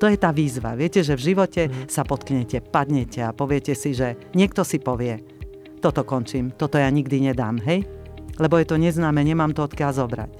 [0.00, 0.72] To je tá výzva.
[0.72, 1.92] Viete, že v živote mm.
[1.92, 5.20] sa potknete, padnete a poviete si, že niekto si povie,
[5.84, 7.84] toto končím, toto ja nikdy nedám, hej?
[8.40, 10.30] Lebo je to neznáme, nemám to odkiaľ zobrať.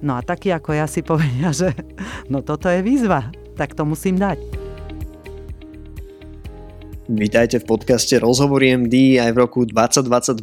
[0.00, 1.76] No a taký ako ja si povedia, že
[2.32, 3.28] no toto je výzva,
[3.60, 4.64] tak to musím dať.
[7.04, 10.40] Vítajte v podcaste Rozhovory MD aj v roku 2022.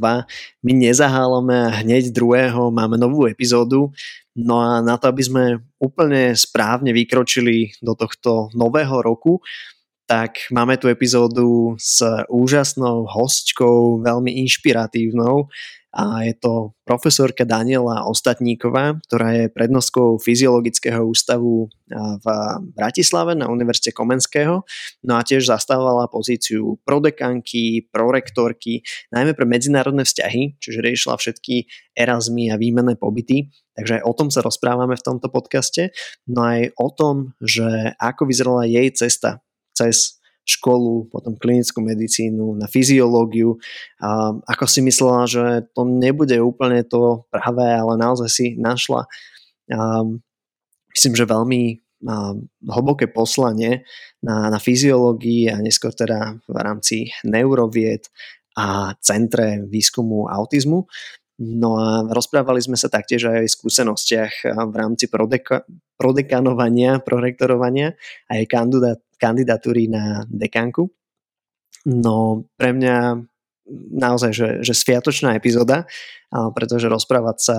[0.61, 3.89] My nezahálame a hneď druhého máme novú epizódu.
[4.35, 5.43] No a na to, aby sme
[5.75, 9.43] úplne správne vykročili do tohto nového roku,
[10.07, 15.51] tak máme tu epizódu s úžasnou hostčkou, veľmi inšpiratívnou
[15.91, 22.25] a je to profesorka Daniela Ostatníková, ktorá je prednostkou Fyziologického ústavu v
[22.71, 24.63] Bratislave na Univerzite Komenského,
[25.03, 32.47] no a tiež zastávala pozíciu prodekanky, prorektorky, najmä pre medzinárodné vzťahy, čiže riešila všetky Erasmy
[32.47, 35.91] a výmenné pobyty, takže aj o tom sa rozprávame v tomto podcaste,
[36.31, 39.43] no aj o tom, že ako vyzerala jej cesta
[39.75, 40.20] cez
[40.57, 43.55] školu, potom klinickú medicínu, na fyziológiu.
[44.03, 49.07] A ako si myslela, že to nebude úplne to pravé, ale naozaj si našla
[49.71, 50.03] a
[50.91, 51.61] myslím, že veľmi
[52.07, 52.35] a,
[52.67, 53.87] hlboké poslanie
[54.19, 58.11] na, na fyziológii a neskôr teda v rámci neurovied
[58.59, 60.83] a centre výskumu autizmu.
[61.41, 65.65] No a rozprávali sme sa taktiež aj o skúsenostiach v rámci prodeka-
[65.97, 67.97] prodekanovania, prorektorovania
[68.29, 70.89] a aj kandidát, kandidatúry na dekanku.
[71.85, 73.21] No pre mňa
[73.93, 75.85] naozaj, že, že sviatočná epizóda,
[76.31, 77.57] pretože rozprávať sa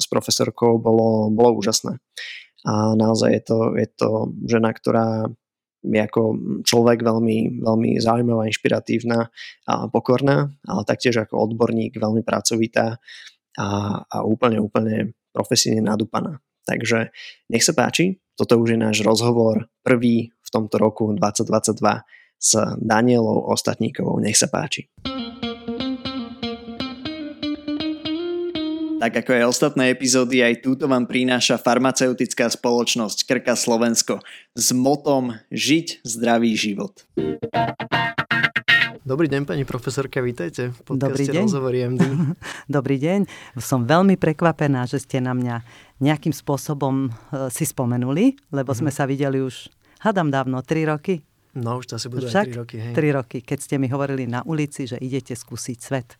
[0.00, 2.00] s profesorkou bolo, bolo úžasné.
[2.64, 4.08] A naozaj je to, je to
[4.48, 5.28] žena, ktorá
[5.80, 9.32] je ako človek veľmi, veľmi zaujímavá, inšpiratívna
[9.64, 13.00] a pokorná, ale taktiež ako odborník veľmi pracovitá
[13.56, 13.68] a,
[14.04, 16.44] a úplne, úplne profesíne nadúpaná.
[16.68, 17.16] Takže
[17.48, 21.78] nech sa páči, toto už je náš rozhovor prvý v tomto roku 2022
[22.42, 24.18] s Danielou Ostatníkovou.
[24.18, 24.90] Nech sa páči.
[29.00, 34.20] Tak ako aj ostatné epizódy, aj túto vám prináša farmaceutická spoločnosť Krka Slovensko
[34.52, 37.08] s motom Žiť zdravý život.
[39.00, 41.48] Dobrý deň, pani profesorka, vítajte v Dobrý deň.
[41.96, 42.02] MD.
[42.76, 43.24] Dobrý deň,
[43.56, 45.64] som veľmi prekvapená, že ste na mňa
[46.04, 48.80] nejakým spôsobom e, si spomenuli, lebo mm-hmm.
[48.84, 51.20] sme sa videli už Hadam dávno, 3 roky.
[51.52, 52.76] No, už to asi budú Však, aj 3 roky.
[52.80, 52.94] Hej.
[52.96, 56.16] 3 roky, keď ste mi hovorili na ulici, že idete skúsiť svet.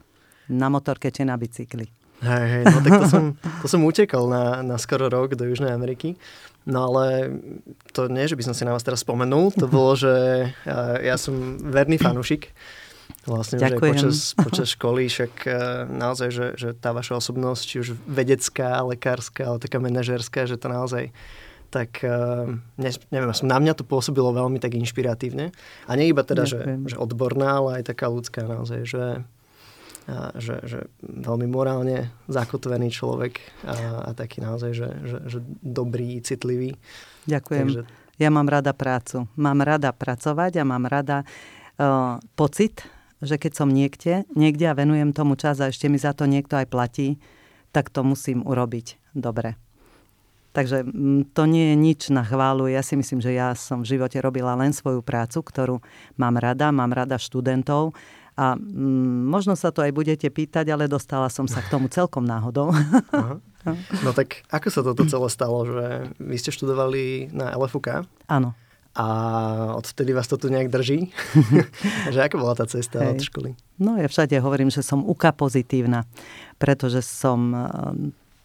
[0.53, 1.89] Na motorke či na bicykli.
[2.21, 3.25] Hej, hej, no tak to som,
[3.65, 6.21] to som utekal na, na skoro rok do Južnej Ameriky.
[6.69, 7.33] No ale
[7.97, 10.13] to nie, že by som si na vás teraz spomenul, to bolo, že
[11.01, 12.53] ja som verný fanušik.
[13.25, 13.81] Vlastne, Ďakujem.
[13.81, 15.33] že počas, počas školy, však
[15.89, 20.69] naozaj, že, že tá vaša osobnosť, či už vedecká, lekárska, ale taká manažerská, že to
[20.69, 21.09] naozaj
[21.71, 22.51] tak uh,
[23.15, 25.55] neviem, na mňa to pôsobilo veľmi tak inšpiratívne.
[25.87, 29.23] A nie iba teda, že, že odborná, ale aj taká ľudská naozaj, že,
[30.11, 36.19] a, že, že veľmi morálne zakotvený človek a, a taký naozaj, že, že, že dobrý,
[36.27, 36.75] citlivý.
[37.31, 37.67] Ďakujem.
[37.71, 37.83] Takže...
[38.21, 39.31] Ja mám rada prácu.
[39.39, 41.25] Mám rada pracovať a mám rada
[41.79, 42.85] uh, pocit,
[43.23, 46.59] že keď som niekde, niekde a venujem tomu čas a ešte mi za to niekto
[46.59, 47.17] aj platí,
[47.71, 49.55] tak to musím urobiť dobre.
[50.51, 52.67] Takže mm, to nie je nič na chválu.
[52.67, 55.77] Ja si myslím, že ja som v živote robila len svoju prácu, ktorú
[56.19, 57.95] mám rada, mám rada študentov
[58.41, 62.25] a mm, možno sa to aj budete pýtať, ale dostala som sa k tomu celkom
[62.27, 62.73] náhodou.
[63.15, 63.37] Aha.
[64.01, 68.09] No tak ako sa toto celé stalo, že vy ste študovali na LFUK?
[68.33, 68.57] Áno.
[68.97, 69.07] A
[69.79, 71.13] odtedy vás to tu nejak drží?
[72.15, 73.11] že ako bola tá cesta Hej.
[73.13, 73.51] od školy?
[73.77, 76.09] No ja všade hovorím, že som UK pozitívna,
[76.57, 77.53] pretože som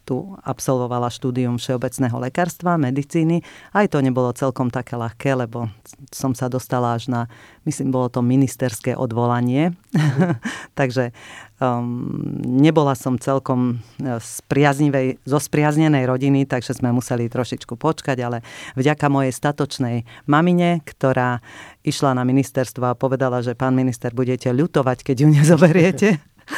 [0.06, 3.42] tu absolvovala štúdium všeobecného lekárstva, medicíny.
[3.74, 5.66] Aj to nebolo celkom také ľahké, lebo
[6.14, 7.26] som sa dostala až na,
[7.66, 9.74] myslím, bolo to ministerské odvolanie.
[10.78, 11.10] Takže
[11.58, 12.06] um,
[12.46, 18.38] nebola som celkom e, z priaznivej, zo spriaznenej rodiny, takže sme museli trošičku počkať, ale
[18.78, 21.40] vďaka mojej statočnej mamine, ktorá
[21.82, 26.08] išla na ministerstvo a povedala, že pán minister, budete ľutovať, keď ju nezoberiete,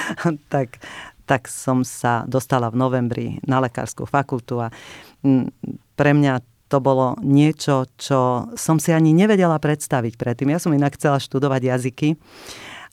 [0.55, 0.83] tak
[1.29, 4.73] tak som sa dostala v novembri na lekárskú fakultu a
[5.21, 5.53] mm,
[5.93, 10.53] pre mňa to bolo niečo, čo som si ani nevedela predstaviť predtým.
[10.53, 12.09] Ja som inak chcela študovať jazyky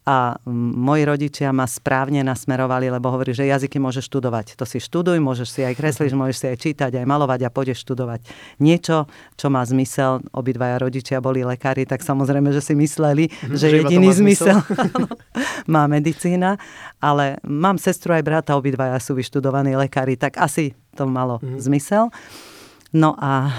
[0.05, 4.53] a moji rodičia ma správne nasmerovali, lebo hovorí, že jazyky môžeš študovať.
[4.53, 7.81] To si študuj, môžeš si aj kresliť, môžeš si aj čítať, aj malovať a pôjdeš
[7.81, 8.21] študovať.
[8.61, 13.65] Niečo, čo má zmysel, obidvaja rodičia boli lekári, tak samozrejme, že si mysleli, mm, že,
[13.65, 15.09] že jediný zmysel, zmysel
[15.73, 16.61] má medicína,
[17.01, 21.57] ale mám sestru aj brata, obidvaja sú vyštudovaní lekári, tak asi to malo mm.
[21.57, 22.13] zmysel.
[22.95, 23.51] No a eh,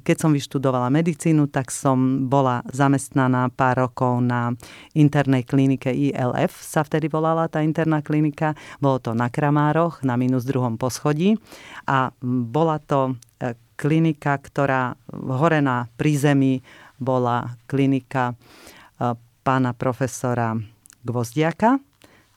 [0.00, 4.56] keď som vyštudovala medicínu, tak som bola zamestnaná pár rokov na
[4.96, 8.56] internej klinike ILF, sa vtedy volala tá interná klinika.
[8.80, 11.36] Bolo to na Kramároch, na minus druhom poschodí.
[11.84, 16.64] A bola to eh, klinika, ktorá hore na prízemí
[16.96, 19.12] bola klinika eh,
[19.44, 20.56] pána profesora
[21.04, 21.76] Gvozdiaka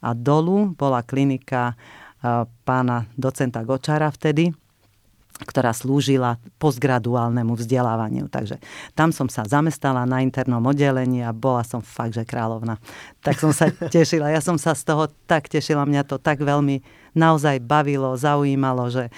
[0.03, 1.75] a dolu bola klinika
[2.63, 4.47] pána docenta Gočara vtedy,
[5.45, 8.25] ktorá slúžila postgraduálnemu vzdelávaniu.
[8.31, 8.57] Takže
[8.97, 12.79] tam som sa zamestala na internom oddelení a bola som fakt, že kráľovna.
[13.21, 14.31] Tak som sa tešila.
[14.31, 15.85] Ja som sa z toho tak tešila.
[15.85, 16.81] Mňa to tak veľmi
[17.13, 19.13] naozaj bavilo, zaujímalo, že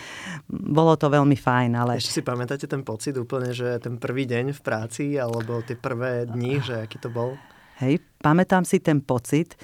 [0.52, 1.72] bolo to veľmi fajn.
[1.80, 1.92] Ale...
[1.98, 6.28] Ešte si pamätáte ten pocit úplne, že ten prvý deň v práci alebo tie prvé
[6.28, 7.40] dni, že aký to bol?
[7.80, 9.60] Hej, pamätám si ten pocit,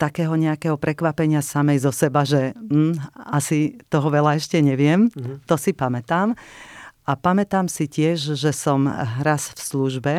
[0.00, 2.96] takého nejakého prekvapenia samej zo seba, že hm,
[3.28, 5.12] asi toho veľa ešte neviem.
[5.12, 5.44] Mm-hmm.
[5.44, 6.32] To si pamätám.
[7.04, 8.88] A pamätám si tiež, že som
[9.20, 10.14] raz v službe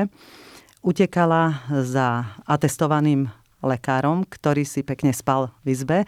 [0.85, 3.29] utekala za atestovaným
[3.61, 5.99] lekárom, ktorý si pekne spal v izbe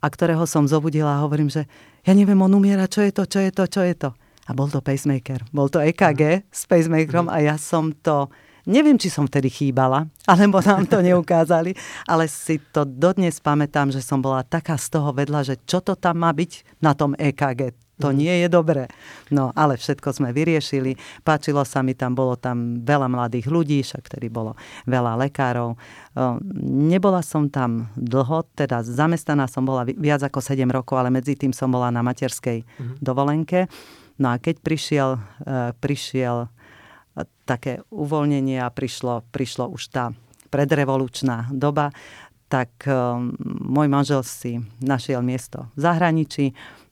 [0.00, 1.68] a ktorého som zobudila a hovorím, že
[2.04, 4.10] ja neviem, on umiera, čo je to, čo je to, čo je to.
[4.46, 5.42] A bol to pacemaker.
[5.50, 7.32] Bol to EKG s pacemakerom mm.
[7.34, 8.30] a ja som to
[8.66, 11.72] Neviem, či som vtedy chýbala, alebo nám to neukázali,
[12.04, 15.94] ale si to dodnes pamätám, že som bola taká z toho vedľa, že čo to
[15.94, 17.86] tam má byť na tom EKG.
[17.96, 18.16] To mhm.
[18.16, 18.92] nie je dobré.
[19.32, 21.00] No, ale všetko sme vyriešili.
[21.24, 24.52] Páčilo sa mi tam, bolo tam veľa mladých ľudí, však vtedy bolo
[24.84, 25.80] veľa lekárov.
[26.66, 31.56] Nebola som tam dlho, teda zamestnaná som bola viac ako 7 rokov, ale medzi tým
[31.56, 33.00] som bola na materskej mm-hmm.
[33.00, 33.64] dovolenke.
[34.16, 35.10] No a keď prišiel,
[35.44, 36.48] e, prišiel
[37.48, 40.12] také uvoľnenie a prišlo, prišlo už tá
[40.52, 41.94] predrevolučná doba,
[42.46, 43.34] tak um,
[43.66, 46.44] môj manžel si našiel miesto v zahraničí,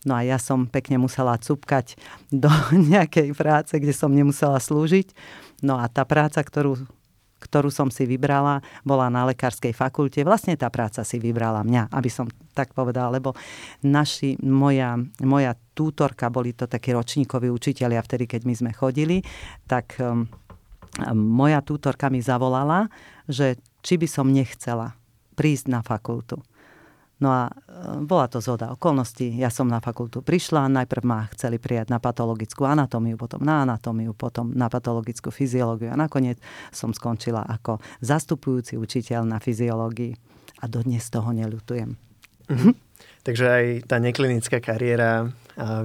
[0.02, 1.94] no a ja som pekne musela cupkať
[2.34, 2.50] do
[2.92, 5.14] nejakej práce, kde som nemusela slúžiť.
[5.62, 6.84] No a tá práca, ktorú
[7.44, 10.24] ktorú som si vybrala, bola na lekárskej fakulte.
[10.24, 12.24] Vlastne tá práca si vybrala mňa, aby som
[12.56, 13.36] tak povedala, lebo
[13.84, 19.20] naši, moja, moja tútorka, boli to takí ročníkoví učiteľia vtedy, keď my sme chodili,
[19.68, 20.24] tak um,
[21.12, 22.88] moja tútorka mi zavolala,
[23.28, 24.96] že či by som nechcela
[25.36, 26.40] prísť na fakultu.
[27.22, 27.52] No a e,
[28.02, 29.38] bola to zhoda okolností.
[29.38, 34.14] Ja som na fakultu prišla, najprv ma chceli prijať na patologickú anatómiu, potom na anatómiu,
[34.14, 36.42] potom na patologickú fyziológiu a nakoniec
[36.74, 40.18] som skončila ako zastupujúci učiteľ na fyziológii
[40.62, 41.94] a dodnes toho neľutujem.
[42.50, 42.74] Mm-hmm.
[43.24, 45.32] Takže aj tá neklinická kariéra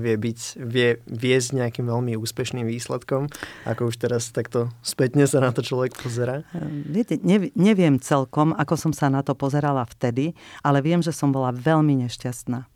[0.02, 3.32] vie, byť, vie viesť nejakým veľmi úspešným výsledkom,
[3.64, 6.44] ako už teraz takto spätne sa na to človek pozera?
[6.84, 7.16] Viete,
[7.56, 10.36] neviem celkom, ako som sa na to pozerala vtedy,
[10.68, 12.68] ale viem, že som bola veľmi nešťastná.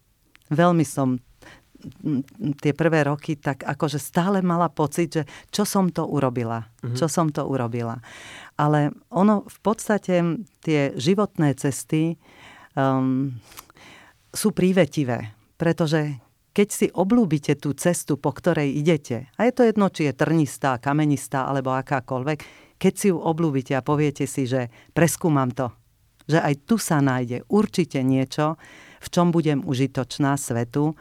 [0.54, 1.20] Veľmi som
[2.64, 6.96] tie prvé roky tak akože stále mala pocit, že čo som to urobila, mm-hmm.
[6.96, 8.00] čo som to urobila.
[8.56, 10.24] Ale ono v podstate
[10.64, 12.16] tie životné cesty
[12.80, 13.36] um,
[14.34, 16.18] sú prívetivé, pretože
[16.54, 20.78] keď si oblúbite tú cestu, po ktorej idete, a je to jedno, či je trnistá,
[20.78, 22.40] kamenistá alebo akákoľvek,
[22.78, 25.74] keď si ju oblúbite a poviete si, že preskúmam to,
[26.30, 28.58] že aj tu sa nájde určite niečo,
[29.02, 30.94] v čom budem užitočná svetu,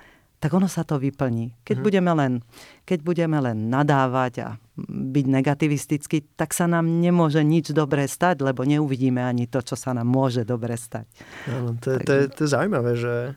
[0.43, 1.55] tak ono sa to vyplní.
[1.63, 1.85] Keď, mm.
[1.85, 2.33] budeme, len,
[2.83, 4.49] keď budeme len nadávať a
[4.89, 9.93] byť negativistický, tak sa nám nemôže nič dobré stať, lebo neuvidíme ani to, čo sa
[9.93, 11.05] nám môže dobre stať.
[11.53, 13.37] Áno, to, je, to, to je zaujímavé, že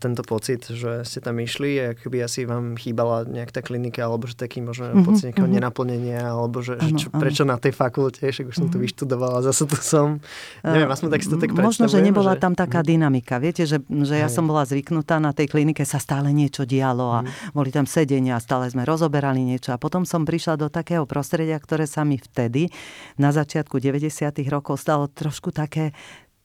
[0.00, 4.24] tento pocit, že ste tam išli a keby asi vám chýbala nejak tá klinika, alebo
[4.24, 5.60] že taký možno mm-hmm, pocit nejakého mm-hmm.
[5.60, 8.80] nenaplnenia, alebo že, ano, že čo, prečo na tej fakulte, však už som mm-hmm.
[8.80, 10.16] tu vyštudovala, zase tu som.
[10.64, 12.40] Neviem, aspoň tak si to tak Možno, že nebola že...
[12.40, 12.88] tam taká mhm.
[12.88, 13.36] dynamika.
[13.36, 17.20] Viete, že, že ja som bola zvyknutá, na tej klinike sa stále niečo dialo a
[17.20, 17.52] mm-hmm.
[17.52, 21.84] boli tam sedenia, stále sme rozoberali niečo a potom som prišla do takého prostredia, ktoré
[21.84, 22.72] sa mi vtedy,
[23.20, 24.08] na začiatku 90.
[24.48, 25.92] rokov, stalo trošku také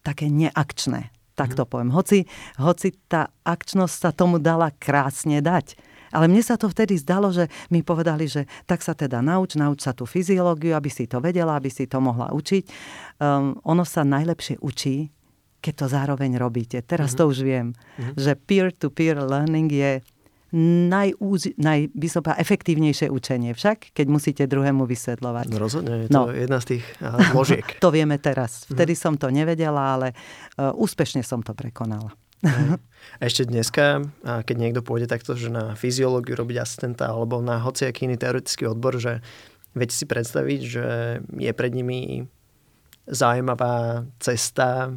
[0.06, 1.92] také neakčné tak to poviem.
[1.92, 2.24] Hoci,
[2.56, 5.76] hoci tá akčnosť sa tomu dala krásne dať.
[6.16, 9.84] Ale mne sa to vtedy zdalo, že mi povedali, že tak sa teda nauč, nauč
[9.84, 12.64] sa tú fyziológiu, aby si to vedela, aby si to mohla učiť.
[13.20, 15.12] Um, ono sa najlepšie učí,
[15.60, 16.80] keď to zároveň robíte.
[16.80, 17.26] Teraz mm-hmm.
[17.26, 18.16] to už viem, mm-hmm.
[18.16, 19.92] že peer-to-peer learning je
[20.88, 25.46] najúz, naj, by som povedal, efektívnejšie učenie však, keď musíte druhému vysvetľovať.
[25.52, 26.32] No rozhodne, je to no.
[26.32, 26.84] jedna z tých
[27.30, 27.66] zložiek.
[27.76, 28.64] to vieme teraz.
[28.64, 28.72] Mhm.
[28.72, 29.00] Vtedy mm.
[29.00, 30.08] som to nevedela, ale
[30.56, 32.16] uh, úspešne som to prekonala.
[33.20, 38.04] A ešte dneska, keď niekto pôjde takto, že na fyziológiu robiť asistenta alebo na hociaký
[38.04, 39.24] iný teoretický odbor, že
[39.72, 40.86] viete si predstaviť, že
[41.24, 42.28] je pred nimi
[43.06, 44.92] zaujímavá cesta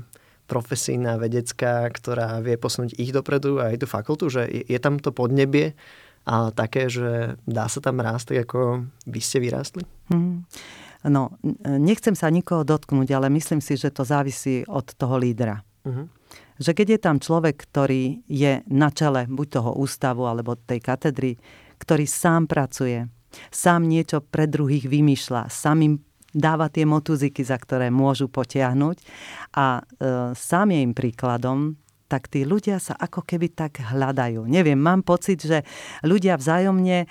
[0.50, 5.14] profesijná, vedecká, ktorá vie posunúť ich dopredu a aj tú fakultu, že je, tam to
[5.14, 5.78] podnebie
[6.26, 9.86] a také, že dá sa tam rásť tak, ako vy ste vyrástli?
[10.10, 10.50] Hmm.
[11.06, 15.64] No, nechcem sa nikoho dotknúť, ale myslím si, že to závisí od toho lídra.
[15.88, 16.12] Uh-huh.
[16.60, 21.40] Že keď je tam človek, ktorý je na čele buď toho ústavu alebo tej katedry,
[21.80, 23.08] ktorý sám pracuje,
[23.48, 25.96] sám niečo pre druhých vymýšľa, sám im
[26.34, 28.98] dáva tie motuziky, za ktoré môžu potiahnuť
[29.58, 29.82] a e,
[30.38, 34.50] sám je im príkladom, tak tí ľudia sa ako keby tak hľadajú.
[34.50, 35.62] Neviem, mám pocit, že
[36.02, 37.08] ľudia vzájomne e,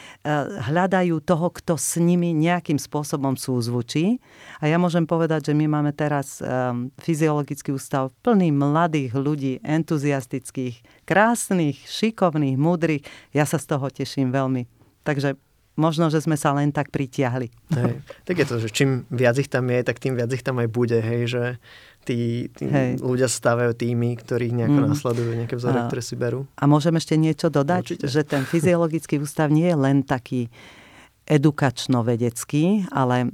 [0.66, 4.18] hľadajú toho, kto s nimi nejakým spôsobom súzvučí.
[4.58, 11.06] A ja môžem povedať, že my máme teraz um, fyziologický ústav plný mladých ľudí, entuziastických,
[11.06, 13.06] krásnych, šikovných, múdrych.
[13.30, 14.66] Ja sa z toho teším veľmi.
[15.06, 15.38] Takže
[15.78, 17.48] možno, že sme sa len tak pritiahli.
[17.70, 18.02] Hej.
[18.26, 20.68] Tak je to, že čím viac ich tam je, tak tým viac ich tam aj
[20.68, 21.42] bude, hej, že
[22.02, 22.66] tí, tí
[22.98, 24.88] ľudia stávajú týmy, ktorí nejako mm.
[24.90, 26.50] nasledujú, nejaké vzory, a, ktoré si berú.
[26.58, 27.84] A môžem ešte niečo dodať?
[27.94, 28.04] Určite.
[28.10, 30.50] Že ten fyziologický ústav nie je len taký
[31.28, 33.28] edukačno-vedecký, ale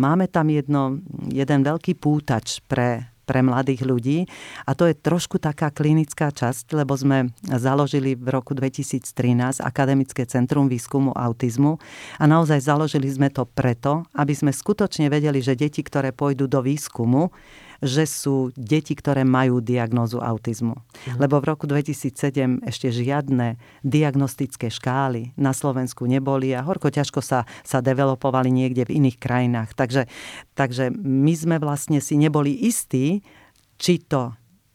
[0.00, 0.98] máme tam jedno,
[1.28, 4.18] jeden veľký pútač pre pre mladých ľudí.
[4.68, 10.68] A to je trošku taká klinická časť, lebo sme založili v roku 2013 Akademické centrum
[10.68, 11.80] výskumu autizmu
[12.20, 16.60] a naozaj založili sme to preto, aby sme skutočne vedeli, že deti, ktoré pôjdu do
[16.60, 17.32] výskumu,
[17.84, 20.72] že sú deti, ktoré majú diagnózu autizmu.
[20.74, 21.20] Mhm.
[21.20, 27.44] Lebo v roku 2007 ešte žiadne diagnostické škály na Slovensku neboli a horko ťažko sa,
[27.60, 29.76] sa developovali niekde v iných krajinách.
[29.76, 30.08] Takže,
[30.56, 33.20] takže my sme vlastne si neboli istí,
[33.76, 34.32] či to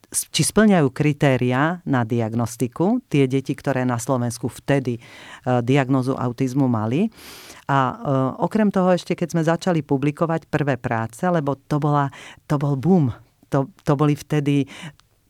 [0.09, 5.01] či splňajú kritéria na diagnostiku, tie deti, ktoré na Slovensku vtedy e,
[5.61, 7.13] diagnozu autizmu mali.
[7.69, 7.93] A e,
[8.41, 12.09] okrem toho ešte, keď sme začali publikovať prvé práce, lebo to, bola,
[12.49, 13.13] to bol boom,
[13.53, 14.65] to, to boli vtedy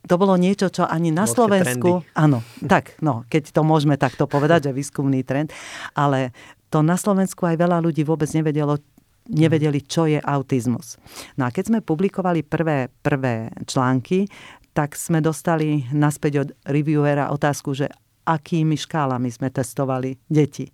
[0.10, 2.01] to bolo niečo, čo ani na Slovensku...
[2.17, 5.53] Áno, tak, no, keď to môžeme takto povedať, že výskumný trend,
[5.93, 6.34] ale
[6.74, 8.81] to na Slovensku aj veľa ľudí vôbec nevedelo,
[9.29, 10.98] nevedeli, čo je autizmus.
[11.38, 14.25] No a keď sme publikovali prvé, prvé články,
[14.74, 17.91] tak sme dostali naspäť od reviewera otázku, že
[18.25, 20.69] akými škálami sme testovali deti.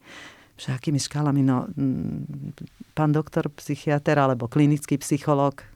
[0.55, 5.67] Že akými škálami, no, mm, pán doktor, psychiatr alebo klinický psychológ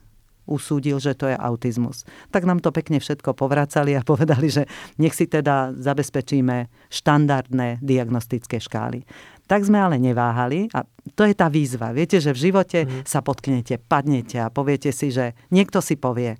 [0.50, 2.02] usúdil, že to je autizmus.
[2.34, 4.66] Tak nám to pekne všetko povracali a povedali, že
[4.98, 9.06] nech si teda zabezpečíme štandardné diagnostické škály.
[9.46, 11.94] Tak sme ale neváhali a to je tá výzva.
[11.94, 13.06] Viete, že v živote mm.
[13.06, 16.38] sa potknete, padnete a poviete si, že niekto si povie,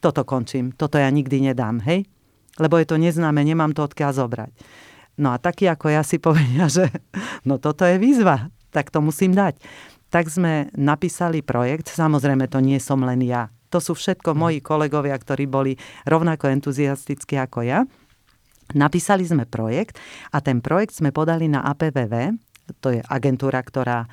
[0.00, 2.08] toto končím, toto ja nikdy nedám, hej?
[2.60, 4.52] Lebo je to neznáme, nemám to odkiaľ zobrať.
[5.20, 6.88] No a taký ako ja si povedia, že
[7.48, 9.60] no toto je výzva, tak to musím dať.
[10.12, 13.48] Tak sme napísali projekt, samozrejme to nie som len ja.
[13.72, 14.38] To sú všetko mhm.
[14.38, 15.72] moji kolegovia, ktorí boli
[16.04, 17.80] rovnako entuziastickí ako ja.
[18.72, 20.00] Napísali sme projekt
[20.32, 22.32] a ten projekt sme podali na APVV,
[22.80, 24.08] to je agentúra, ktorá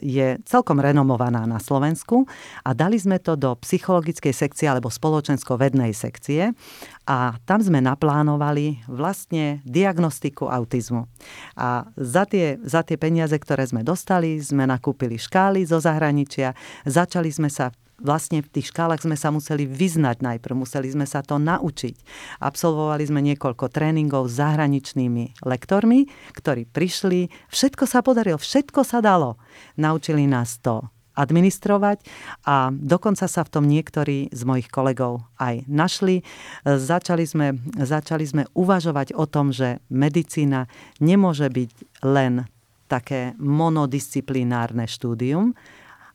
[0.00, 2.28] je celkom renomovaná na Slovensku
[2.64, 6.52] a dali sme to do psychologickej sekcie alebo spoločensko-vednej sekcie
[7.08, 11.08] a tam sme naplánovali vlastne diagnostiku autizmu.
[11.56, 16.52] A za tie, za tie peniaze, ktoré sme dostali, sme nakúpili škály zo zahraničia,
[16.84, 21.20] začali sme sa vlastne v tých škálach sme sa museli vyznať najprv, museli sme sa
[21.20, 21.94] to naučiť.
[22.40, 29.36] Absolvovali sme niekoľko tréningov s zahraničnými lektormi, ktorí prišli, všetko sa podarilo, všetko sa dalo.
[29.76, 30.88] Naučili nás to
[31.20, 32.00] administrovať
[32.48, 36.24] a dokonca sa v tom niektorí z mojich kolegov aj našli.
[36.64, 40.70] Začali sme, začali sme uvažovať o tom, že medicína
[41.02, 41.70] nemôže byť
[42.08, 42.48] len
[42.90, 45.54] také monodisciplinárne štúdium,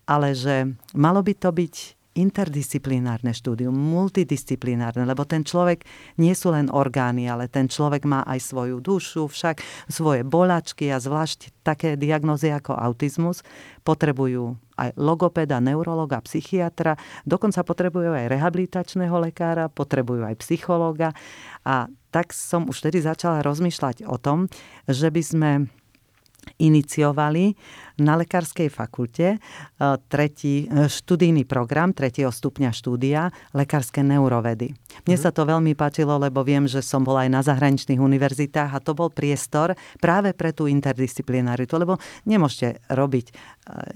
[0.06, 1.76] ale že malo by to byť
[2.16, 5.84] interdisciplinárne štúdium, multidisciplinárne, lebo ten človek
[6.16, 9.60] nie sú len orgány, ale ten človek má aj svoju dušu, však
[9.92, 13.44] svoje bolačky a zvlášť také diagnózy ako autizmus
[13.84, 16.96] potrebujú aj logopeda, neurologa, psychiatra,
[17.28, 21.12] dokonca potrebujú aj rehabilitačného lekára, potrebujú aj psychológa
[21.68, 24.48] a tak som už tedy začala rozmýšľať o tom,
[24.88, 25.52] že by sme
[26.58, 27.56] iniciovali
[28.00, 29.38] na Lekárskej fakulte e,
[30.12, 34.76] tretí e, študijný program tretieho stupňa štúdia lekárske neurovedy.
[35.08, 38.84] Mne sa to veľmi páčilo, lebo viem, že som bola aj na zahraničných univerzitách a
[38.84, 41.96] to bol priestor práve pre tú interdisciplinaritu, lebo
[42.28, 43.34] nemôžete robiť e,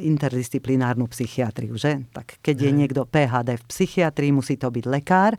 [0.07, 2.07] interdisciplinárnu psychiatriu, že?
[2.15, 5.35] Tak keď je niekto PHD v psychiatrii, musí to byť lekár,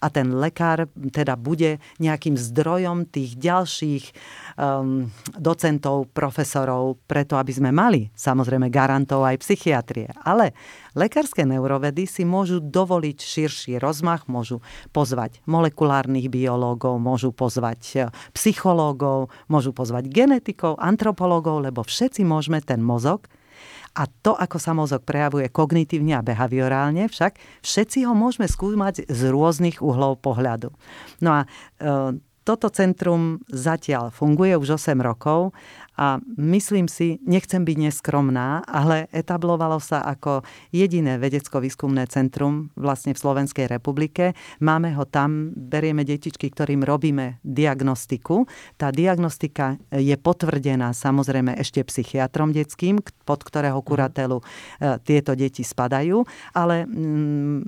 [0.00, 4.04] a ten lekár teda bude nejakým zdrojom tých ďalších
[4.56, 10.12] um, docentov, profesorov, preto aby sme mali samozrejme garantov aj psychiatrie.
[10.24, 10.52] Ale
[10.94, 14.62] lekárske neurovedy si môžu dovoliť širší rozmach, môžu
[14.94, 17.98] pozvať molekulárnych biológov, môžu pozvať e,
[18.36, 23.26] psychológov, môžu pozvať genetikov, antropológov, lebo všetci môžeme ten mozog
[23.90, 29.20] a to, ako sa mozog prejavuje kognitívne a behaviorálne, však všetci ho môžeme skúmať z
[29.28, 30.70] rôznych uhlov pohľadu.
[31.18, 31.48] No a e,
[32.46, 35.52] toto centrum zatiaľ funguje už 8 rokov
[36.00, 40.40] a myslím si, nechcem byť neskromná, ale etablovalo sa ako
[40.72, 44.32] jediné vedecko-výskumné centrum vlastne v Slovenskej republike.
[44.64, 48.48] Máme ho tam, berieme detičky, ktorým robíme diagnostiku.
[48.80, 53.86] Tá diagnostika je potvrdená samozrejme ešte psychiatrom detským, pod ktorého mhm.
[53.86, 54.44] kuratelu e,
[55.04, 56.24] tieto deti spadajú,
[56.56, 57.60] ale mm,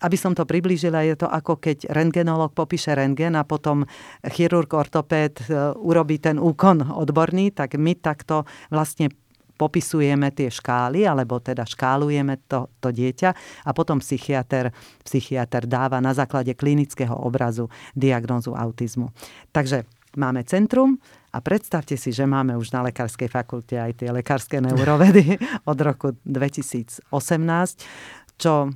[0.00, 3.84] aby som to priblížila, je to ako keď rengenolog popíše rengen a potom
[4.24, 9.10] chirurg ortopéd e, urobí ten úkon odborný, tak my takto vlastne
[9.54, 13.30] popisujeme tie škály, alebo teda škálujeme to, to dieťa
[13.64, 14.74] a potom psychiatr,
[15.06, 19.14] psychiatr dáva na základe klinického obrazu diagnózu autizmu.
[19.54, 19.86] Takže
[20.18, 20.98] máme centrum
[21.30, 25.38] a predstavte si, že máme už na lekárskej fakulte aj tie lekárske neurovedy
[25.70, 27.14] od roku 2018,
[28.38, 28.74] čo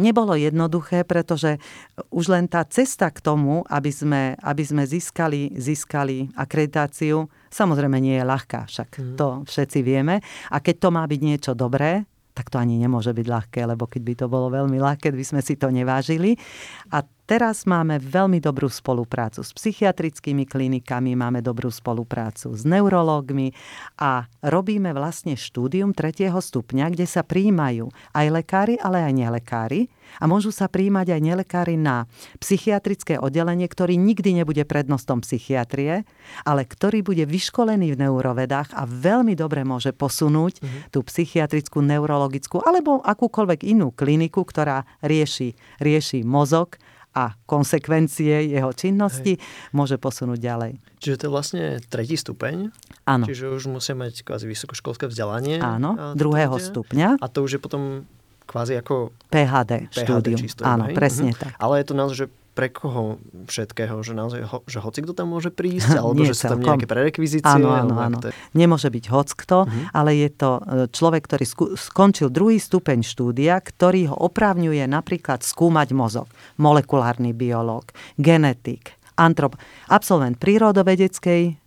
[0.00, 1.60] nebolo jednoduché, pretože
[2.08, 8.16] už len tá cesta k tomu, aby sme, aby sme získali, získali akreditáciu, samozrejme nie
[8.16, 9.16] je ľahká, však mm.
[9.20, 10.24] to všetci vieme.
[10.48, 14.02] A keď to má byť niečo dobré, tak to ani nemôže byť ľahké, lebo keď
[14.02, 16.40] by to bolo veľmi ľahké, by sme si to nevážili.
[16.88, 23.54] A Teraz máme veľmi dobrú spoluprácu s psychiatrickými klinikami, máme dobrú spoluprácu s neurológmi
[23.94, 29.86] a robíme vlastne štúdium tretieho stupňa, kde sa príjmajú aj lekári, ale aj nelekári
[30.18, 32.10] a môžu sa príjmať aj nelekári na
[32.42, 36.02] psychiatrické oddelenie, ktorý nikdy nebude prednostom psychiatrie,
[36.42, 40.90] ale ktorý bude vyškolený v neurovedách a veľmi dobre môže posunúť uh-huh.
[40.90, 46.76] tú psychiatrickú, neurologickú alebo akúkoľvek inú kliniku, ktorá rieši, rieši mozog
[47.12, 49.72] a konsekvencie jeho činnosti Hej.
[49.76, 50.72] môže posunúť ďalej.
[50.98, 52.72] Čiže to je vlastne tretí stupeň?
[53.04, 53.24] Áno.
[53.28, 55.60] Čiže už musia mať kvázi vysokoškolské vzdelanie?
[55.60, 57.20] Áno, druhého stupňa.
[57.20, 58.08] A to už je potom
[58.48, 59.12] kvázi ako...
[59.30, 60.38] PHD, PHD štúdium.
[60.40, 60.96] Čisto, Áno, hej?
[60.96, 61.42] presne uh-huh.
[61.48, 61.52] tak.
[61.56, 63.16] Ale je to naozaj, že pre koho
[63.48, 64.00] všetkého?
[64.04, 65.96] Že naozaj, ho, že hoci kto tam môže prísť?
[66.00, 67.48] Alebo Nie, že sú tam nejaké prerekvizície?
[67.48, 68.18] Áno, áno, áno.
[68.20, 68.32] Je...
[68.52, 69.94] Nemôže byť hoc kto, uh-huh.
[69.96, 70.62] ale je to e,
[70.92, 71.44] človek, ktorý
[71.76, 76.28] skončil druhý stupeň štúdia, ktorý ho oprávňuje napríklad skúmať mozog.
[76.60, 77.88] Molekulárny biológ,
[78.20, 79.56] genetik, antrop,
[79.88, 81.61] absolvent prírodovedeckej.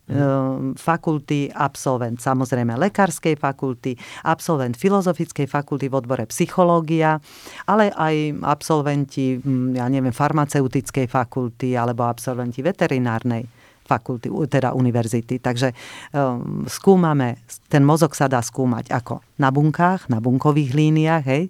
[0.78, 3.98] Fakulty, absolvent samozrejme lekárskej fakulty,
[4.30, 7.18] absolvent filozofickej fakulty v odbore psychológia,
[7.65, 13.50] ale aj absolventi, hm, ja neviem, farmaceutickej fakulty alebo absolventi veterinárnej
[13.86, 15.38] fakulty, teda univerzity.
[15.38, 15.70] Takže
[16.13, 21.43] um, skúmame, ten mozog sa dá skúmať ako na bunkách, na bunkových líniách, hej.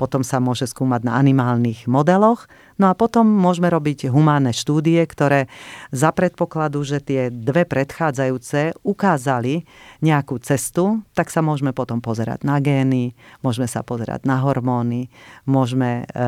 [0.00, 5.48] potom sa môže skúmať na animálnych modeloch, No a potom môžeme robiť humánne štúdie, ktoré
[5.96, 9.64] za predpokladu, že tie dve predchádzajúce ukázali
[10.04, 15.08] nejakú cestu, tak sa môžeme potom pozerať na gény, môžeme sa pozerať na hormóny,
[15.48, 16.22] môžeme e,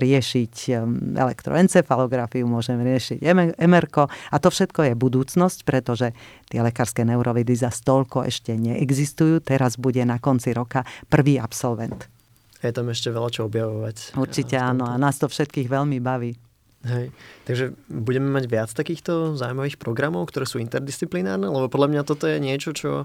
[0.00, 0.72] riešiť e,
[1.20, 3.20] elektroencefalografiu, môžeme riešiť
[3.60, 6.16] MRK a to všetko je budúcnosť, pretože
[6.48, 9.44] tie lekárske neurovidy za stolko ešte neexistujú.
[9.44, 12.08] Teraz bude na konci roka prvý absolvent
[12.60, 14.20] je tam ešte veľa čo objavovať.
[14.20, 16.36] Určite áno a nás to všetkých veľmi baví.
[16.80, 17.12] Hej.
[17.44, 22.40] Takže budeme mať viac takýchto zaujímavých programov, ktoré sú interdisciplinárne, lebo podľa mňa toto je
[22.40, 23.04] niečo, čo,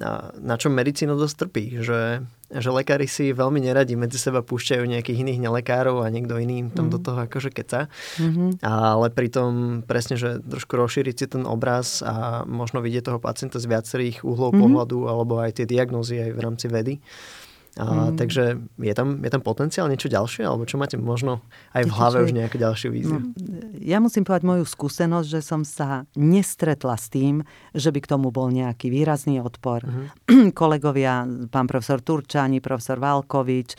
[0.00, 4.88] na, na čo medicína dosť trpí, že, že lekári si veľmi neradi medzi seba púšťajú
[4.88, 6.92] nejakých iných nelekárov a niekto iný tam mm.
[6.96, 7.04] do mhm.
[7.04, 7.80] toho akože keca.
[8.16, 8.64] Mm-hmm.
[8.64, 13.68] Ale pritom presne, že trošku rozšíriť si ten obraz a možno vidieť toho pacienta z
[13.68, 14.64] viacerých uhlov mm-hmm.
[14.64, 16.94] pohľadu alebo aj tie diagnózy aj v rámci vedy.
[17.78, 18.18] A, mm.
[18.18, 20.42] Takže je tam, je tam potenciál niečo ďalšie?
[20.42, 21.38] Alebo čo máte možno
[21.70, 23.14] aj v hlave už nejaké ďalšie vízie?
[23.14, 23.30] No,
[23.78, 28.34] ja musím povedať moju skúsenosť, že som sa nestretla s tým, že by k tomu
[28.34, 29.86] bol nejaký výrazný odpor.
[29.86, 30.50] Mm.
[30.60, 33.76] Kolegovia, pán profesor Turčani, profesor Valkovič, e,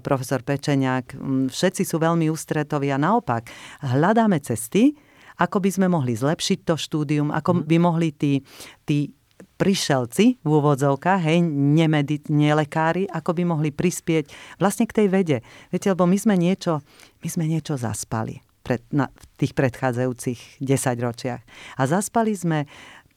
[0.00, 1.12] profesor Pečeniak,
[1.52, 3.52] všetci sú veľmi ústretoví a naopak
[3.84, 4.96] hľadáme cesty,
[5.36, 7.62] ako by sme mohli zlepšiť to štúdium, ako mm.
[7.68, 8.40] by mohli tí,
[8.86, 9.12] tí
[9.54, 15.38] prišelci v úvodzovkách, hej, nemedi, nelekári, ako by mohli prispieť vlastne k tej vede.
[15.70, 16.82] Viete, lebo my sme niečo,
[17.22, 21.42] my sme niečo zaspali pred, na, v tých predchádzajúcich 10 ročiach.
[21.78, 22.66] A zaspali sme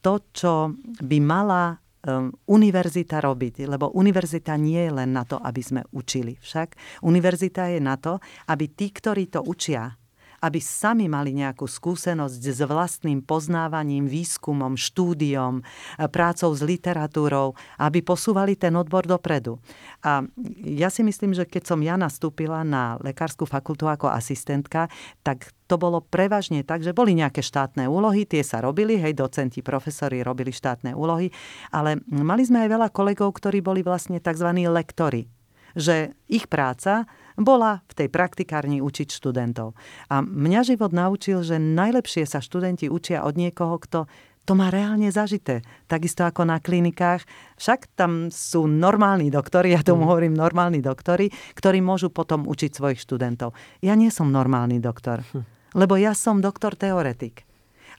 [0.04, 5.62] to, čo by mala um, univerzita robiť, lebo univerzita nie je len na to, aby
[5.64, 6.38] sme učili.
[6.38, 9.98] Však univerzita je na to, aby tí, ktorí to učia,
[10.42, 15.66] aby sami mali nejakú skúsenosť s vlastným poznávaním, výskumom, štúdiom,
[16.14, 19.58] prácou s literatúrou, aby posúvali ten odbor dopredu.
[20.06, 20.22] A
[20.62, 24.90] ja si myslím, že keď som ja nastúpila na lekárskú fakultu ako asistentka,
[25.26, 29.60] tak to bolo prevažne tak, že boli nejaké štátne úlohy, tie sa robili, hej, docenti,
[29.60, 31.28] profesori robili štátne úlohy,
[31.76, 34.48] ale mali sme aj veľa kolegov, ktorí boli vlastne tzv.
[34.64, 35.28] lektory,
[35.76, 37.04] že ich práca
[37.38, 39.78] bola v tej praktikárni učiť študentov.
[40.10, 44.10] A mňa život naučil, že najlepšie sa študenti učia od niekoho, kto
[44.48, 45.60] to má reálne zažité.
[45.92, 47.28] Takisto ako na klinikách.
[47.60, 50.10] Však tam sú normálni doktori, ja tomu mm.
[50.10, 53.52] hovorím normálni doktori, ktorí môžu potom učiť svojich študentov.
[53.84, 55.44] Ja nie som normálny doktor, hm.
[55.76, 57.44] lebo ja som doktor teoretik.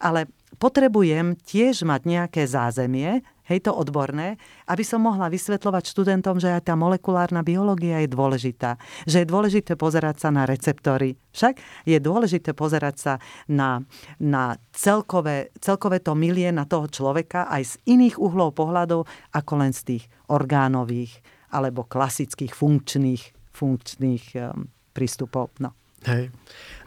[0.01, 4.37] Ale potrebujem tiež mať nejaké zázemie, hej, to odborné,
[4.69, 8.77] aby som mohla vysvetľovať študentom, že aj tá molekulárna biológia je dôležitá.
[9.09, 11.17] Že je dôležité pozerať sa na receptory.
[11.33, 13.13] Však je dôležité pozerať sa
[13.49, 13.81] na,
[14.21, 19.73] na celkové, celkové to milie na toho človeka aj z iných uhlov pohľadov, ako len
[19.73, 25.57] z tých orgánových alebo klasických funkčných, funkčných um, prístupov.
[25.65, 25.78] No.
[26.07, 26.31] Hej.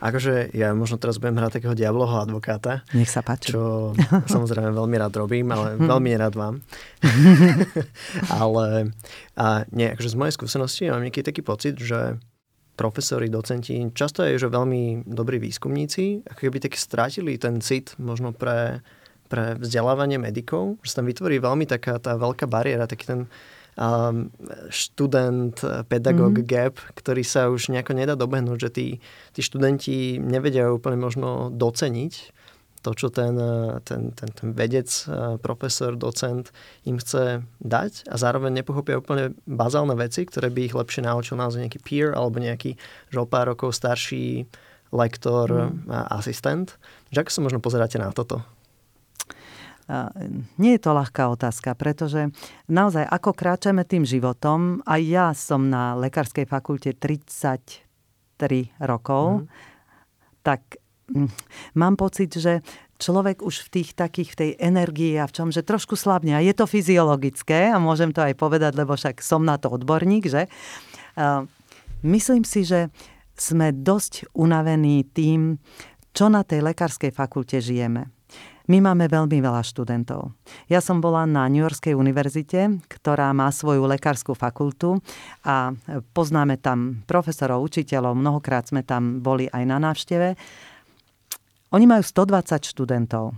[0.01, 2.81] Akože ja možno teraz budem hrať takého diabloho advokáta.
[2.97, 3.53] Nech sa páči.
[3.53, 3.93] Čo
[4.33, 5.85] samozrejme veľmi rád robím, ale hm.
[5.85, 6.55] veľmi nerád vám.
[8.41, 8.95] ale
[9.37, 12.17] a nie, akože z mojej skúsenosti mám nejaký taký pocit, že
[12.79, 18.33] profesori, docenti, často je, že veľmi dobrí výskumníci, ako keby tak strátili ten cit možno
[18.33, 18.81] pre,
[19.29, 23.21] pre vzdelávanie medikov, že sa tam vytvorí veľmi taká tá veľká bariéra, taký ten
[24.69, 25.55] študent,
[25.87, 26.45] pedagóg mm.
[26.45, 28.87] gap, ktorý sa už nejako nedá dobehnúť, že tí,
[29.31, 32.13] tí študenti nevedia úplne možno doceniť
[32.81, 33.37] to, čo ten,
[33.85, 34.89] ten, ten, ten vedec,
[35.45, 36.49] profesor, docent
[36.89, 41.61] im chce dať a zároveň nepochopia úplne bazálne veci, ktoré by ich lepšie naučil naozaj
[41.61, 42.73] nejaký peer alebo nejaký
[43.13, 44.49] že o pár rokov starší
[44.91, 45.87] lektor, mm.
[45.87, 46.75] a asistent.
[47.13, 48.43] Že ako sa možno pozeráte na toto?
[50.55, 52.31] Nie je to ľahká otázka, pretože
[52.71, 57.83] naozaj ako kráčame tým životom, aj ja som na lekárskej fakulte 33
[58.79, 59.47] rokov, mm.
[60.47, 60.79] tak
[61.11, 61.27] hm,
[61.75, 62.63] mám pocit, že
[63.01, 66.37] človek už v tých takých, v tej energii a v čom, že trošku slabne.
[66.37, 70.29] A je to fyziologické a môžem to aj povedať, lebo však som na to odborník,
[70.29, 70.45] že?
[72.05, 72.93] Myslím si, že
[73.33, 75.57] sme dosť unavení tým,
[76.13, 78.13] čo na tej lekárskej fakulte žijeme.
[78.71, 80.31] My máme veľmi veľa študentov.
[80.71, 85.03] Ja som bola na New Yorkskej univerzite, ktorá má svoju lekárskú fakultu
[85.43, 85.75] a
[86.15, 90.39] poznáme tam profesorov, učiteľov, mnohokrát sme tam boli aj na návšteve.
[91.75, 93.35] Oni majú 120 študentov.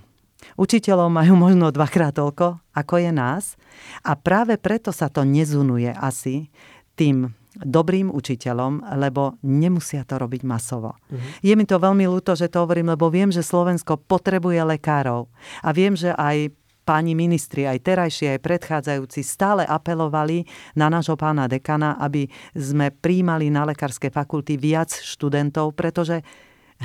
[0.54, 3.58] Učiteľov majú možno dvakrát toľko, ako je nás.
[4.06, 6.54] A práve preto sa to nezunuje asi
[6.94, 10.98] tým dobrým učiteľom, lebo nemusia to robiť masovo.
[10.98, 11.22] Uh-huh.
[11.46, 15.30] Je mi to veľmi ľúto, že to hovorím, lebo viem, že Slovensko potrebuje lekárov.
[15.62, 16.50] A viem, že aj
[16.84, 20.44] páni ministri, aj terajší, aj predchádzajúci, stále apelovali
[20.76, 26.20] na nášho pána dekana, aby sme príjmali na lekárske fakulty viac študentov, pretože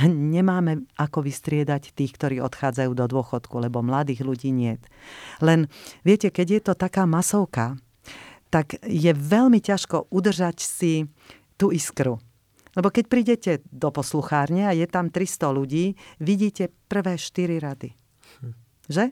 [0.06, 4.78] nemáme ako vystriedať tých, ktorí odchádzajú do dôchodku, lebo mladých ľudí nie.
[5.42, 5.66] Len
[6.06, 7.74] viete, keď je to taká masovka,
[8.48, 11.06] tak je veľmi ťažko udržať si
[11.60, 12.20] tú iskru.
[12.78, 17.90] Lebo keď prídete do posluchárne a je tam 300 ľudí, vidíte prvé 4 rady.
[18.44, 18.54] Hm.
[18.86, 19.04] Že?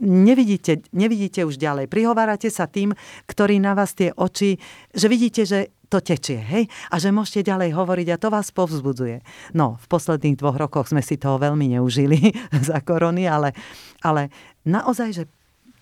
[0.00, 1.92] Nevidíte, nevidíte už ďalej.
[1.92, 2.96] Prihovárate sa tým,
[3.28, 4.56] ktorí na vás tie oči,
[4.96, 6.64] že vidíte, že to tečie, hej?
[6.88, 9.20] A že môžete ďalej hovoriť a to vás povzbudzuje.
[9.52, 12.32] No, v posledných dvoch rokoch sme si toho veľmi neužili
[12.68, 13.52] za korony, ale,
[14.00, 14.32] ale
[14.64, 15.24] naozaj, že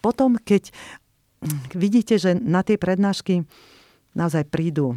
[0.03, 0.75] potom, keď
[1.75, 3.43] vidíte, že na tie prednášky
[4.15, 4.97] naozaj prídu.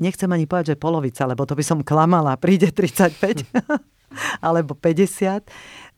[0.00, 3.48] Nechcem ani povedať, že polovica, lebo to by som klamala, príde 35
[4.46, 5.48] alebo 50,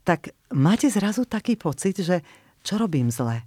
[0.02, 2.22] tak máte zrazu taký pocit, že
[2.66, 3.46] čo robím zle?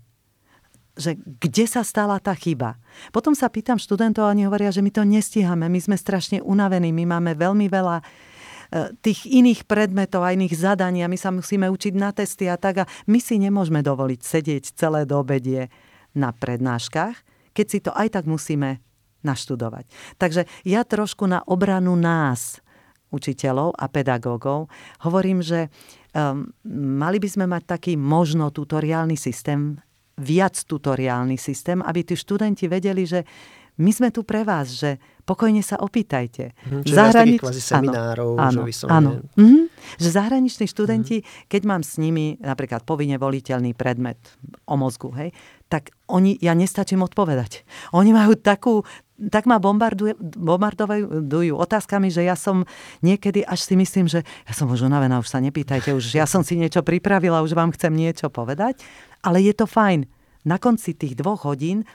[0.93, 2.77] Že kde sa stala tá chyba?
[3.09, 6.93] Potom sa pýtam študentov a oni hovoria, že my to nestíhame, my sme strašne unavení,
[6.93, 8.05] my máme veľmi veľa
[9.05, 12.83] tých iných predmetov a iných zadaní a my sa musíme učiť na testy a tak
[12.83, 15.69] a my si nemôžeme dovoliť sedieť celé do obedie
[16.17, 17.15] na prednáškach,
[17.53, 18.81] keď si to aj tak musíme
[19.21, 19.85] naštudovať.
[20.17, 22.59] Takže ja trošku na obranu nás,
[23.13, 24.73] učiteľov a pedagógov,
[25.05, 25.69] hovorím, že
[26.17, 26.49] um,
[26.97, 29.77] mali by sme mať taký možno tutoriálny systém
[30.17, 33.25] viac tutoriálny systém, aby tí študenti vedeli, že
[33.73, 36.53] my sme tu pre vás, že pokojne sa opýtajte.
[36.53, 37.39] Hm, čiže Zahranič...
[37.41, 38.37] kvázi seminárov.
[38.37, 39.11] Áno, že áno.
[39.33, 39.63] Mm-hmm.
[39.97, 41.49] Že zahraniční študenti, mm-hmm.
[41.49, 44.19] keď mám s nimi napríklad povinne voliteľný predmet
[44.69, 45.33] o mozgu, hej,
[45.73, 47.65] tak oni, ja nestačím odpovedať.
[47.97, 48.85] Oni majú takú,
[49.17, 52.69] tak ma bombardujú otázkami, že ja som
[53.01, 56.45] niekedy až si myslím, že ja som už unavená, už sa nepýtajte, už ja som
[56.45, 58.85] si niečo pripravila, už vám chcem niečo povedať,
[59.25, 60.05] ale je to fajn.
[60.43, 61.87] Na konci tých dvoch hodín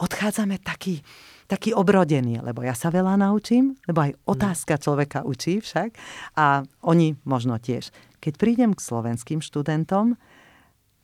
[0.00, 1.04] odchádzame taký,
[1.44, 5.92] taký obrodený, lebo ja sa veľa naučím, lebo aj otázka človeka učí však
[6.40, 7.92] a oni možno tiež.
[8.24, 10.16] Keď prídem k slovenským študentom,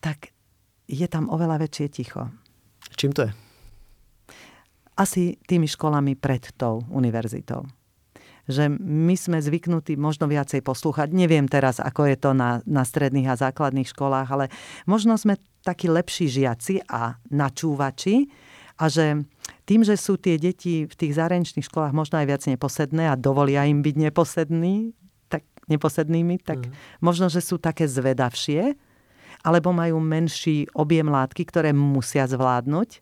[0.00, 0.32] tak
[0.88, 2.32] je tam oveľa väčšie ticho.
[2.96, 3.32] Čím to je?
[4.96, 7.68] Asi tými školami pred tou univerzitou.
[8.46, 11.10] Že my sme zvyknutí možno viacej poslúchať.
[11.10, 14.46] Neviem teraz, ako je to na, na stredných a základných školách, ale
[14.86, 18.30] možno sme takí lepší žiaci a načúvači,
[18.76, 19.24] a že
[19.64, 23.64] tým, že sú tie deti v tých zahraničných školách možno aj viac neposedné a dovolia
[23.64, 24.92] im byť neposední,
[25.26, 27.02] tak, neposednými, tak mm.
[27.02, 28.76] možno, že sú také zvedavšie,
[29.42, 33.00] alebo majú menší objem látky, ktoré musia zvládnuť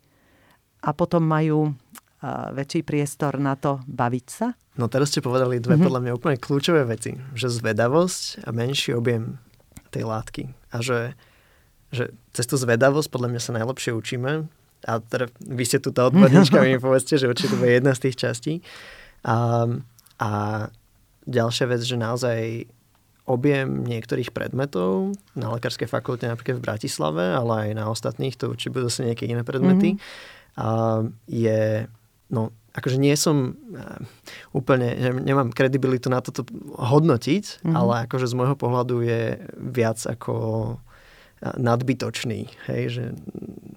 [0.85, 4.53] a potom majú uh, väčší priestor na to baviť sa?
[4.77, 5.85] No teraz ste povedali dve mm-hmm.
[5.85, 7.17] podľa mňa úplne kľúčové veci.
[7.33, 9.41] Že zvedavosť a menší objem
[9.89, 10.51] tej látky.
[10.69, 11.15] A že,
[11.89, 14.45] že cez tú zvedavosť podľa mňa sa najlepšie učíme
[14.85, 18.09] a teda vy ste tu tá odborníčka, mi povedzte, že určite to bude jedna z
[18.09, 18.53] tých častí.
[19.25, 19.65] A,
[20.21, 20.29] a
[21.25, 22.69] ďalšia vec, že naozaj
[23.25, 28.77] objem niektorých predmetov na lekárskej fakulte napríklad v Bratislave, ale aj na ostatných, to určite
[28.77, 30.61] budú zase nejaké iné predmety, mm-hmm.
[30.61, 30.69] a
[31.25, 31.89] je,
[32.29, 33.57] no, akože nie som
[34.53, 36.45] úplne, nemám kredibilitu na toto
[36.77, 37.73] hodnotiť, mm-hmm.
[37.73, 40.35] ale akože z môjho pohľadu je viac ako
[41.41, 42.47] nadbytočný.
[42.69, 43.03] Hej, že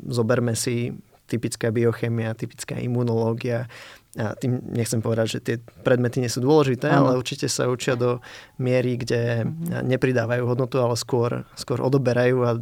[0.09, 0.97] zoberme si
[1.29, 3.69] typická biochemia, typická imunológia,
[4.17, 7.13] a tým nechcem povedať, že tie predmety nie sú dôležité, ano.
[7.13, 8.25] ale určite sa učia do
[8.57, 9.85] miery, kde mm-hmm.
[9.85, 12.57] nepridávajú hodnotu, ale skôr, skôr odoberajú a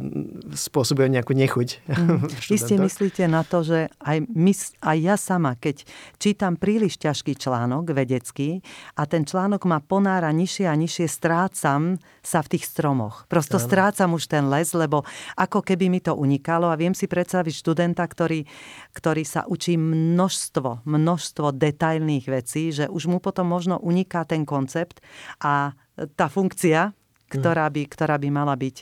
[0.51, 1.69] spôsobujú nejakú nechuť.
[1.97, 2.29] Mm.
[2.29, 4.53] Vy ste myslíte na to, že aj, my,
[4.85, 5.81] aj ja sama, keď
[6.21, 8.61] čítam príliš ťažký článok vedecký
[8.93, 13.25] a ten článok ma ponára nižšie a nižšie, strácam sa v tých stromoch.
[13.27, 13.65] Prosto ano.
[13.65, 15.03] strácam už ten les, lebo
[15.35, 18.45] ako keby mi to unikalo a viem si predstaviť študenta, ktorý,
[18.93, 24.41] ktorý sa učí množstvo, množstvo množstvo detailných vecí, že už mu potom možno uniká ten
[24.41, 24.99] koncept
[25.37, 25.77] a
[26.17, 26.97] tá funkcia,
[27.29, 28.77] ktorá by, ktorá by mala, byť,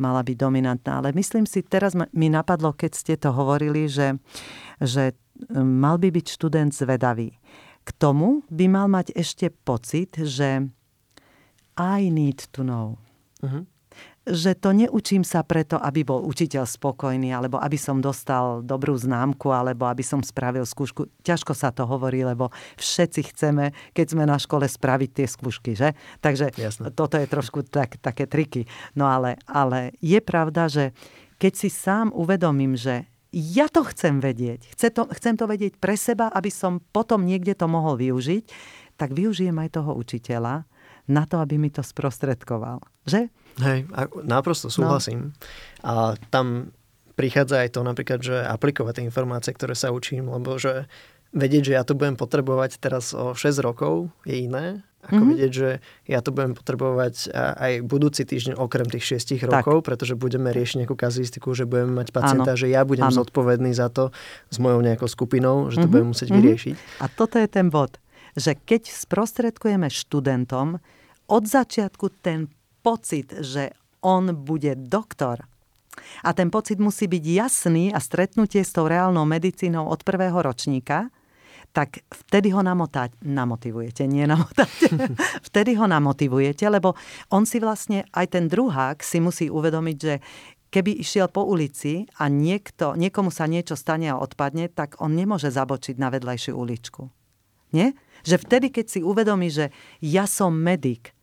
[0.00, 0.98] mala byť dominantná.
[0.98, 4.18] Ale myslím si, teraz mi napadlo, keď ste to hovorili, že,
[4.82, 5.14] že
[5.54, 7.36] mal by byť študent zvedavý.
[7.86, 10.66] K tomu by mal mať ešte pocit, že
[11.78, 12.98] I need to know.
[13.40, 13.64] Uh-huh
[14.28, 19.48] že to neučím sa preto, aby bol učiteľ spokojný, alebo aby som dostal dobrú známku,
[19.48, 21.08] alebo aby som spravil skúšku.
[21.24, 25.96] Ťažko sa to hovorí, lebo všetci chceme, keď sme na škole, spraviť tie skúšky, že?
[26.20, 26.92] Takže Jasne.
[26.92, 28.68] toto je trošku tak, také triky.
[28.92, 30.92] No ale, ale je pravda, že
[31.40, 35.94] keď si sám uvedomím, že ja to chcem vedieť, chcem to, chcem to vedieť pre
[35.96, 38.44] seba, aby som potom niekde to mohol využiť,
[39.00, 40.68] tak využijem aj toho učiteľa
[41.10, 42.78] na to, aby mi to sprostredkoval.
[43.04, 43.26] Že?
[43.58, 43.90] Hej,
[44.22, 44.74] naprosto no.
[44.74, 45.34] súhlasím.
[45.82, 45.90] No.
[45.90, 45.92] A
[46.30, 46.70] tam
[47.18, 50.88] prichádza aj to napríklad, že aplikovať tie informácie, ktoré sa učím, lebo že
[51.36, 55.30] vedieť, že ja to budem potrebovať teraz o 6 rokov je iné, ako mm-hmm.
[55.32, 55.68] vedieť, že
[56.10, 59.86] ja to budem potrebovať aj budúci týždeň okrem tých 6 rokov, tak.
[59.86, 62.60] pretože budeme riešiť nejakú kazuistiku, že budeme mať pacienta, ano.
[62.60, 63.16] že ja budem ano.
[63.16, 64.12] zodpovedný za to
[64.52, 65.92] s mojou nejakou skupinou, že to mm-hmm.
[65.92, 66.44] budem musieť mm-hmm.
[66.44, 66.74] vyriešiť.
[67.00, 67.96] A toto je ten bod,
[68.36, 70.82] že keď sprostredkujeme študentom
[71.30, 72.50] od začiatku ten
[72.82, 73.70] pocit, že
[74.02, 75.46] on bude doktor,
[76.24, 81.10] a ten pocit musí byť jasný a stretnutie s tou reálnou medicínou od prvého ročníka,
[81.70, 84.90] tak vtedy ho namotať, namotivujete, nie namotáte.
[85.48, 86.98] vtedy ho namotivujete, lebo
[87.30, 90.14] on si vlastne, aj ten druhák si musí uvedomiť, že
[90.74, 95.50] keby išiel po ulici a niekto, niekomu sa niečo stane a odpadne, tak on nemôže
[95.50, 97.06] zabočiť na vedľajšiu uličku.
[97.70, 97.94] Nie?
[98.26, 99.70] Že vtedy, keď si uvedomí, že
[100.02, 101.14] ja som medic,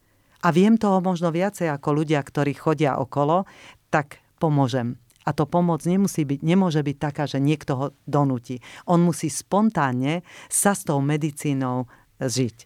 [0.44, 3.50] a viem toho možno viacej ako ľudia, ktorí chodia okolo,
[3.90, 4.98] tak pomôžem.
[5.28, 8.64] A to pomoc nemusí byť, nemôže byť taká, že niekto ho donúti.
[8.88, 11.90] On musí spontánne sa s tou medicínou
[12.24, 12.58] žiť.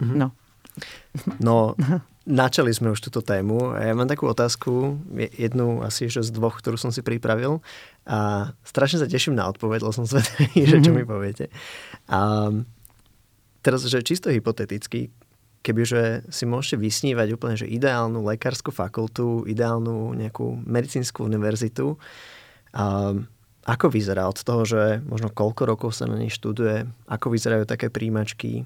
[0.00, 0.16] Mm-hmm.
[0.16, 0.32] No.
[1.40, 1.72] No,
[2.28, 6.58] načali sme už túto tému a ja mám takú otázku, jednu asi že z dvoch,
[6.58, 7.64] ktorú som si pripravil
[8.04, 10.96] a strašne sa teším na odpoveď, lebo som zvedavý, že čo mhm.
[11.00, 11.48] mi poviete.
[12.10, 12.50] A
[13.64, 15.08] teraz, že čisto hypoteticky,
[15.66, 21.98] kebyže si môžete vysnívať úplne, že ideálnu lekárskú fakultu, ideálnu nejakú medicínsku univerzitu,
[22.70, 23.18] a
[23.66, 27.90] ako vyzerá od toho, že možno koľko rokov sa na nej študuje, ako vyzerajú také
[27.90, 28.62] príjimačky,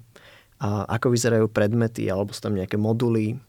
[0.61, 3.41] a ako vyzerajú predmety, alebo sú tam nejaké moduly,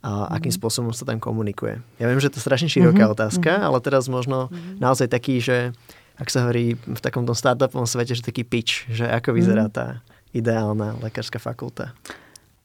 [0.00, 0.60] a akým mm-hmm.
[0.60, 1.80] spôsobom sa tam komunikuje.
[2.00, 3.16] Ja viem, že to je strašne široká mm-hmm.
[3.16, 3.68] otázka, mm-hmm.
[3.68, 4.80] ale teraz možno mm-hmm.
[4.80, 5.76] naozaj taký, že
[6.20, 9.76] ak sa hovorí v takomto startupovom svete, že taký pitch, že ako vyzerá mm-hmm.
[9.76, 10.04] tá
[10.36, 11.96] ideálna lekárska fakulta.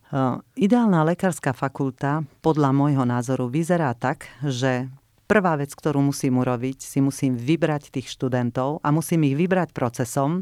[0.10, 4.90] Uh, ideálna lekárska fakulta podľa môjho názoru vyzerá tak, že
[5.30, 10.42] prvá vec, ktorú musím urobiť, si musím vybrať tých študentov a musím ich vybrať procesom,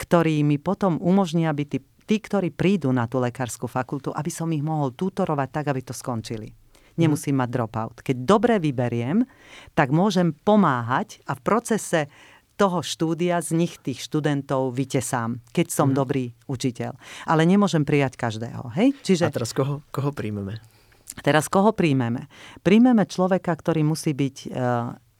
[0.00, 4.48] ktorý mi potom umožní, aby tí, tí, ktorí prídu na tú lekárskú fakultu, aby som
[4.48, 6.48] ich mohol tutorovať tak, aby to skončili.
[6.96, 7.96] Nemusím mať dropout.
[8.00, 9.24] Keď dobre vyberiem,
[9.76, 12.08] tak môžem pomáhať a v procese
[12.56, 15.96] toho štúdia z nich tých študentov vytesám, keď som mm.
[15.96, 16.94] dobrý učiteľ.
[17.26, 18.72] Ale nemôžem prijať každého.
[18.76, 18.94] Hej?
[19.02, 19.28] Čiže...
[19.28, 20.60] A teraz koho, koho príjmeme?
[21.20, 22.28] Teraz koho príjmeme?
[22.64, 24.48] Príjmeme človeka, ktorý musí byť e,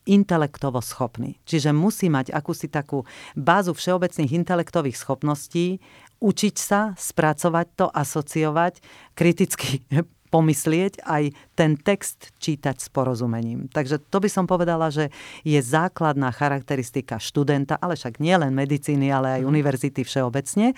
[0.08, 1.36] intelektovo schopný.
[1.44, 3.04] Čiže musí mať akúsi takú
[3.36, 5.78] bázu všeobecných intelektových schopností,
[6.22, 8.80] učiť sa, spracovať to, asociovať,
[9.12, 9.84] kriticky
[10.32, 13.68] pomyslieť, aj ten text čítať s porozumením.
[13.68, 15.12] Takže to by som povedala, že
[15.44, 19.48] je základná charakteristika študenta, ale však nielen medicíny, ale aj mhm.
[19.52, 20.72] univerzity všeobecne.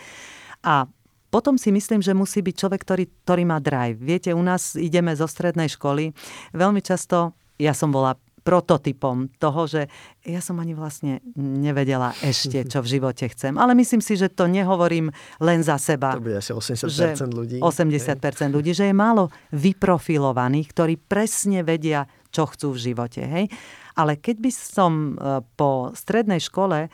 [0.67, 0.91] A
[1.31, 3.99] potom si myslím, že musí byť človek, ktorý, ktorý má drive.
[3.99, 6.15] Viete, u nás ideme zo strednej školy.
[6.55, 9.89] Veľmi často, ja som bola prototypom toho, že
[10.23, 13.57] ja som ani vlastne nevedela ešte, čo v živote chcem.
[13.57, 15.09] Ale myslím si, že to nehovorím
[15.41, 16.13] len za seba.
[16.13, 17.59] To bude asi 80% ľudí.
[17.65, 18.53] 80% hej.
[18.53, 23.25] ľudí, že je málo vyprofilovaných, ktorí presne vedia, čo chcú v živote.
[23.25, 23.49] Hej?
[23.97, 26.93] Ale keď by som e, po strednej škole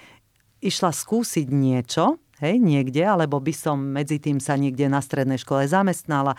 [0.62, 5.66] išla skúsiť niečo, hej, niekde, alebo by som medzi tým sa niekde na strednej škole
[5.66, 6.36] zamestnala,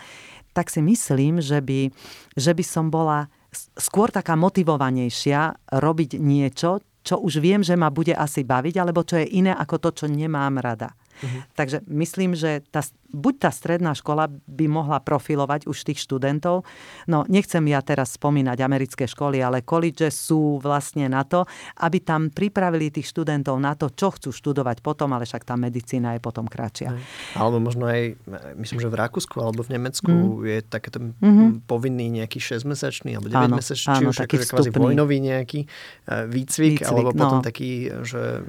[0.52, 1.90] tak si myslím, že by,
[2.36, 3.28] že by som bola
[3.76, 9.18] skôr taká motivovanejšia robiť niečo, čo už viem, že ma bude asi baviť, alebo čo
[9.18, 10.94] je iné ako to, čo nemám rada.
[11.22, 11.42] Uh-huh.
[11.54, 12.82] Takže myslím, že tá,
[13.14, 16.66] buď tá stredná škola by mohla profilovať už tých študentov.
[17.06, 21.46] No, nechcem ja teraz spomínať americké školy, ale college sú vlastne na to,
[21.78, 26.18] aby tam pripravili tých študentov na to, čo chcú študovať potom, ale však tá medicína
[26.18, 26.96] je potom kratšia.
[27.38, 28.18] Alebo možno aj,
[28.58, 30.42] myslím, že v Rakúsku alebo v Nemecku mm.
[30.42, 31.68] je takéto mm-hmm.
[31.68, 37.10] povinný nejaký 6-mesačný alebo 9-mesačný, či už taký akože vojnový nejaký uh, výcvik, výcvik, alebo
[37.12, 37.44] potom no.
[37.44, 38.42] taký, že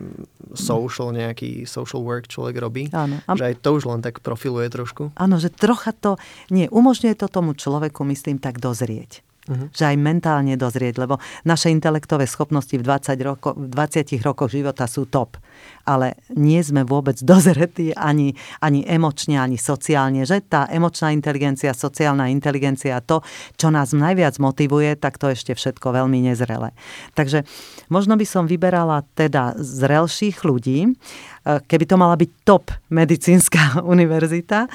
[0.55, 2.87] social nejaký social work človek robí.
[2.95, 3.19] Áno.
[3.27, 5.11] Že aj to už len tak profiluje trošku.
[5.19, 6.15] Áno, že trocha to,
[6.47, 9.19] nie, umožňuje to tomu človeku, myslím, tak dozrieť.
[9.43, 9.67] Uh-huh.
[9.75, 14.87] Že aj mentálne dozrieť, lebo naše intelektové schopnosti v 20, roko, v 20 rokoch života
[14.87, 15.35] sú top.
[15.83, 18.31] Ale nie sme vôbec dozretí ani,
[18.63, 20.23] ani emočne, ani sociálne.
[20.23, 23.19] Že tá emočná inteligencia, sociálna inteligencia, to,
[23.59, 26.71] čo nás najviac motivuje, tak to ešte všetko veľmi nezrele.
[27.11, 27.43] Takže
[27.91, 34.71] možno by som vyberala teda zrelších ľudí, eh, keby to mala byť top medicínska univerzita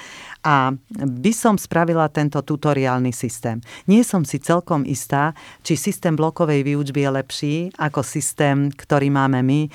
[0.49, 3.61] a by som spravila tento tutoriálny systém.
[3.85, 9.45] Nie som si celkom istá, či systém blokovej výučby je lepší ako systém, ktorý máme
[9.45, 9.69] my.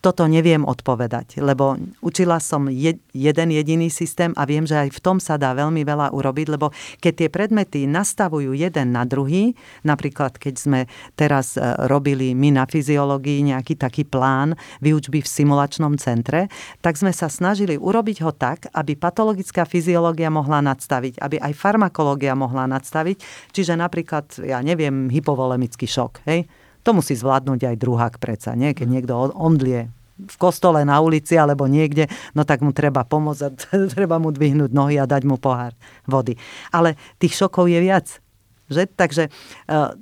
[0.00, 5.02] Toto neviem odpovedať, lebo učila som je, jeden jediný systém a viem, že aj v
[5.04, 6.72] tom sa dá veľmi veľa urobiť, lebo
[7.04, 9.52] keď tie predmety nastavujú jeden na druhý,
[9.84, 10.80] napríklad keď sme
[11.20, 16.48] teraz e, robili my na fyziológii nejaký taký plán výučby v simulačnom centre,
[16.80, 21.52] tak sme sa snažili urobiť ho tak, aby patologická fyziológia fyziológia mohla nadstaviť, aby aj
[21.58, 23.50] farmakológia mohla nadstaviť.
[23.50, 26.22] Čiže napríklad, ja neviem, hypovolemický šok.
[26.30, 26.46] Hej?
[26.86, 28.70] To musí zvládnuť aj druhák predsa, nie?
[28.70, 32.06] keď niekto omdlie v kostole, na ulici alebo niekde,
[32.38, 35.74] no tak mu treba pomôcť treba mu dvihnúť nohy a dať mu pohár
[36.06, 36.38] vody.
[36.70, 38.22] Ale tých šokov je viac.
[38.64, 38.82] Že?
[38.96, 39.30] Takže e,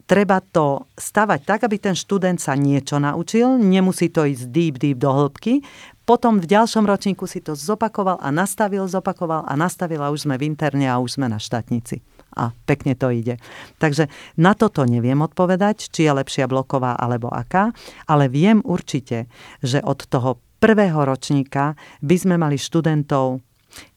[0.07, 4.99] treba to stavať tak, aby ten študent sa niečo naučil, nemusí to ísť deep, deep
[5.03, 5.67] do hĺbky,
[6.03, 10.35] potom v ďalšom ročníku si to zopakoval a nastavil, zopakoval a nastavil a už sme
[10.35, 12.03] v interne a už sme na štátnici.
[12.33, 13.39] A pekne to ide.
[13.79, 14.09] Takže
[14.41, 17.71] na toto neviem odpovedať, či je lepšia bloková alebo aká,
[18.09, 19.31] ale viem určite,
[19.63, 23.43] že od toho prvého ročníka by sme mali študentov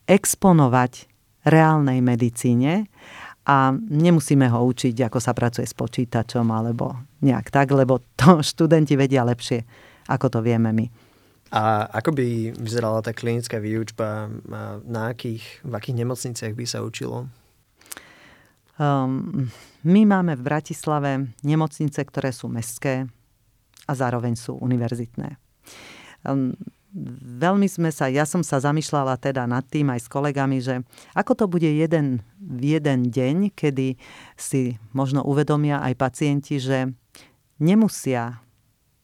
[0.06, 1.10] exponovať
[1.46, 2.90] reálnej medicíne
[3.46, 8.98] a nemusíme ho učiť, ako sa pracuje s počítačom alebo nejak tak, lebo to študenti
[8.98, 9.62] vedia lepšie,
[10.10, 10.86] ako to vieme my.
[11.54, 14.28] A ako by vyzerala tá klinická výučba?
[14.84, 17.30] Na akých, v akých nemocniciach by sa učilo?
[18.76, 19.48] Um,
[19.88, 23.08] my máme v Bratislave nemocnice, ktoré sú mestské
[23.88, 25.38] a zároveň sú univerzitné.
[26.28, 26.58] Um,
[27.40, 30.80] veľmi sme sa, ja som sa zamýšľala teda nad tým aj s kolegami, že
[31.12, 34.00] ako to bude jeden, v jeden deň, kedy
[34.40, 36.96] si možno uvedomia aj pacienti, že
[37.60, 38.40] nemusia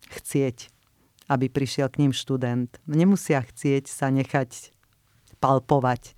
[0.08, 0.72] chcieť
[1.32, 2.76] aby prišiel k ním študent.
[2.84, 4.76] Nemusia chcieť sa nechať
[5.40, 6.12] palpovať,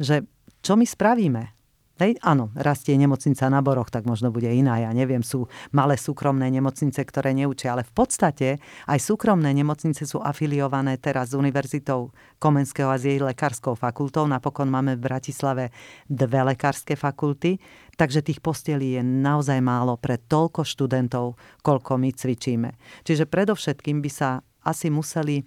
[0.00, 0.24] že
[0.64, 1.52] čo my spravíme?
[1.94, 4.82] Hej, áno, rastie nemocnica na Boroch, tak možno bude iná.
[4.82, 8.58] Ja neviem, sú malé súkromné nemocnice, ktoré neučia, ale v podstate
[8.90, 12.10] aj súkromné nemocnice sú afiliované teraz s Univerzitou
[12.42, 14.26] Komenského a s jej lekárskou fakultou.
[14.26, 15.70] Napokon máme v Bratislave
[16.10, 17.62] dve lekárske fakulty,
[17.94, 22.74] takže tých postelí je naozaj málo pre toľko študentov, koľko my cvičíme.
[23.06, 25.46] Čiže predovšetkým by sa asi museli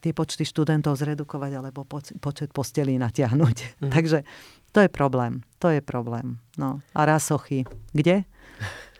[0.00, 1.84] tie počty študentov zredukovať alebo
[2.20, 3.56] počet postelí natiahnuť.
[3.84, 3.90] Mm.
[3.94, 4.18] Takže
[4.72, 5.44] to je problém.
[5.60, 6.40] To je problém.
[6.56, 6.80] No.
[6.96, 7.68] A rásochy.
[7.92, 8.24] Kde?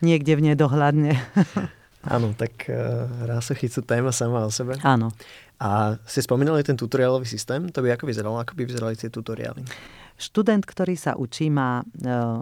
[0.01, 1.13] Niekde v nedohľadne.
[2.01, 4.73] Áno, tak uh, rásochy sú téma sama o sebe.
[4.81, 5.13] Áno.
[5.61, 8.41] A ste spomínali ten tutoriálový systém, to by ako vyzeralo?
[8.41, 9.61] Ako by vyzerali tie tutoriály?
[10.17, 12.41] Študent, ktorý sa učí, má, uh,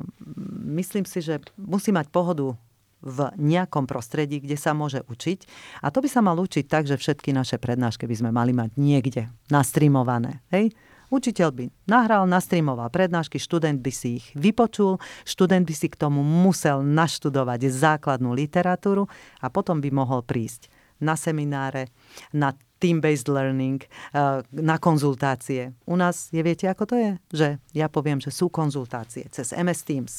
[0.79, 2.55] myslím si, že musí mať pohodu
[2.99, 5.39] v nejakom prostredí, kde sa môže učiť.
[5.83, 8.75] A to by sa mal učiť tak, že všetky naše prednášky by sme mali mať
[8.75, 10.43] niekde nastreamované.
[10.51, 10.75] Hej?
[11.09, 16.21] Učiteľ by nahral, nastreamoval prednášky, študent by si ich vypočul, študent by si k tomu
[16.21, 19.09] musel naštudovať základnú literatúru
[19.41, 20.69] a potom by mohol prísť
[21.01, 21.89] na semináre,
[22.29, 25.73] na team-based learning, eh, na konzultácie.
[25.89, 27.11] U nás, je viete, ako to je?
[27.33, 30.13] Že ja poviem, že sú konzultácie cez MS Teams.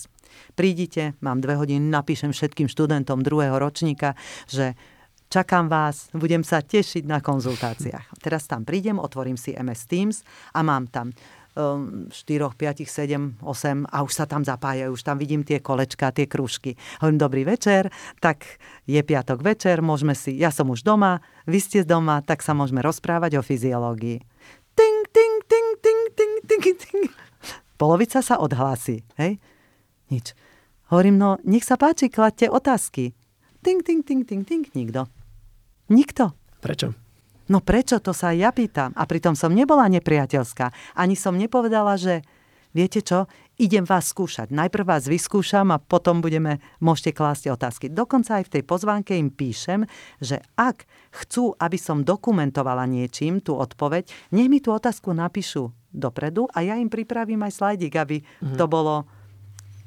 [0.54, 4.14] Prídite, mám dve hodiny, napíšem všetkým študentom druhého ročníka,
[4.50, 4.74] že
[5.30, 8.18] Čakám vás, budem sa tešiť na konzultáciách.
[8.26, 10.16] Teraz tam prídem, otvorím si MS Teams
[10.50, 11.14] a mám tam
[11.54, 16.26] 4, 5, 7, 8 a už sa tam zapájajú, už tam vidím tie kolečka, tie
[16.26, 16.74] krúžky.
[16.98, 18.42] Hovorím, dobrý večer, tak
[18.90, 22.82] je piatok večer, môžeme si, ja som už doma, vy ste doma, tak sa môžeme
[22.82, 24.18] rozprávať o fyziológii.
[24.74, 27.02] Ting, ting, ting, ting, ting, ting, ting.
[27.78, 29.38] Polovica sa odhlási, hej?
[30.10, 30.34] Nič.
[30.90, 33.14] Hovorím, no nech sa páči, kladte otázky.
[33.62, 35.06] Ting, ting, ting, ting, ting, nikto.
[35.86, 36.34] Nikto.
[36.58, 36.92] Prečo?
[37.50, 38.94] No prečo, to sa ja pýtam.
[38.94, 40.70] A pritom som nebola nepriateľská.
[40.94, 42.22] Ani som nepovedala, že
[42.70, 43.26] viete čo,
[43.58, 44.54] idem vás skúšať.
[44.54, 47.86] Najprv vás vyskúšam a potom budeme, môžete klásť otázky.
[47.90, 49.84] Dokonca aj v tej pozvánke im píšem,
[50.22, 56.46] že ak chcú, aby som dokumentovala niečím tú odpoveď, nech mi tú otázku napíšu dopredu
[56.54, 58.22] a ja im pripravím aj slajdik, aby
[58.54, 59.10] to bolo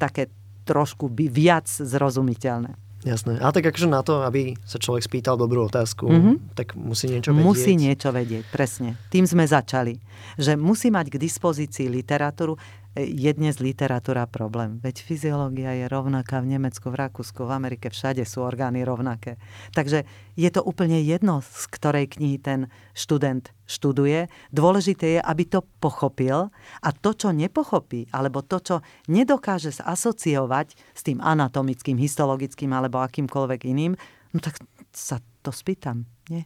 [0.03, 0.27] také
[0.67, 2.75] trošku by viac zrozumiteľné.
[3.03, 3.35] Jasné.
[3.43, 6.55] A tak akože na to, aby sa človek spýtal dobrú otázku, mm-hmm.
[6.55, 7.43] tak musí niečo vedieť.
[7.43, 8.95] Musí niečo vedieť, presne.
[9.11, 9.99] Tým sme začali.
[10.39, 12.55] Že musí mať k dispozícii literatúru
[12.93, 14.77] je dnes literatúra problém.
[14.77, 19.41] Veď fyziológia je rovnaká v Nemecku, v Rakúsku, v Amerike, všade sú orgány rovnaké.
[19.73, 20.05] Takže
[20.37, 24.29] je to úplne jedno, z ktorej knihy ten študent študuje.
[24.53, 26.53] Dôležité je, aby to pochopil
[26.85, 28.75] a to, čo nepochopí, alebo to, čo
[29.09, 33.97] nedokáže asociovať s tým anatomickým, histologickým alebo akýmkoľvek iným,
[34.33, 34.61] no tak
[34.93, 36.45] sa to spýtam, nie?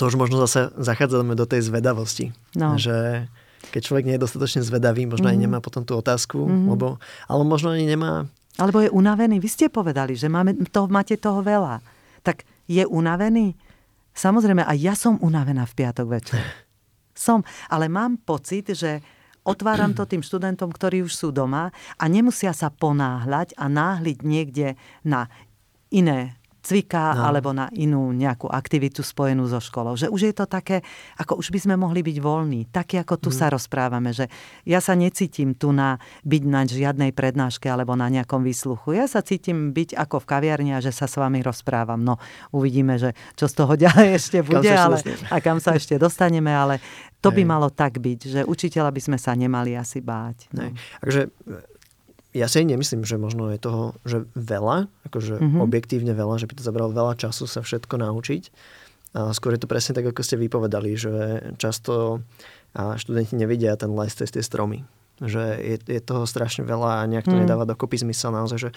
[0.00, 2.32] To už možno zase zachádzame do tej zvedavosti.
[2.56, 2.80] No.
[2.80, 3.28] Že
[3.68, 5.32] keď človek nie je dostatočne zvedavý, možno mm.
[5.36, 6.66] aj nemá potom tú otázku, mm.
[6.72, 6.96] lebo,
[7.28, 8.24] ale možno ani nemá...
[8.56, 9.36] Alebo je unavený.
[9.40, 11.80] Vy ste povedali, že máme, to, máte toho veľa.
[12.24, 13.56] Tak je unavený?
[14.16, 16.42] Samozrejme, aj ja som unavená v piatok večer.
[17.20, 19.04] Som, ale mám pocit, že
[19.44, 21.68] otváram to tým študentom, ktorí už sú doma
[22.00, 25.28] a nemusia sa ponáhľať a náhliť niekde na
[25.92, 26.39] iné
[26.70, 27.26] cviká no.
[27.26, 29.98] alebo na inú nejakú aktivitu spojenú so školou.
[29.98, 30.86] Že už je to také,
[31.18, 32.70] ako už by sme mohli byť voľní.
[32.70, 33.36] Taký, ako tu mm.
[33.42, 34.14] sa rozprávame.
[34.14, 34.30] Že
[34.70, 38.94] ja sa necítim tu na byť na žiadnej prednáške alebo na nejakom výsluchu.
[38.94, 41.98] Ja sa cítim byť ako v kaviarni a že sa s vami rozprávam.
[41.98, 42.22] No,
[42.54, 46.78] uvidíme, že čo z toho ďalej ešte bude ale, a kam sa ešte dostaneme, ale
[47.20, 50.48] to by malo tak byť, že učiteľa by sme sa nemali asi báť.
[50.56, 50.72] No.
[51.04, 51.28] Takže
[52.30, 55.60] ja si nemyslím, že možno je toho, že veľa, akože mm-hmm.
[55.60, 58.42] objektívne veľa, že by to zabralo veľa času sa všetko naučiť.
[59.10, 61.12] A skôr je to presne tak, ako ste vypovedali, že
[61.58, 62.22] často
[62.74, 64.86] študenti nevidia ten les cez tie stromy.
[65.20, 67.44] Že je, je toho strašne veľa a nejak to mm.
[67.44, 68.70] nedáva dokopy zmysel naozaj, že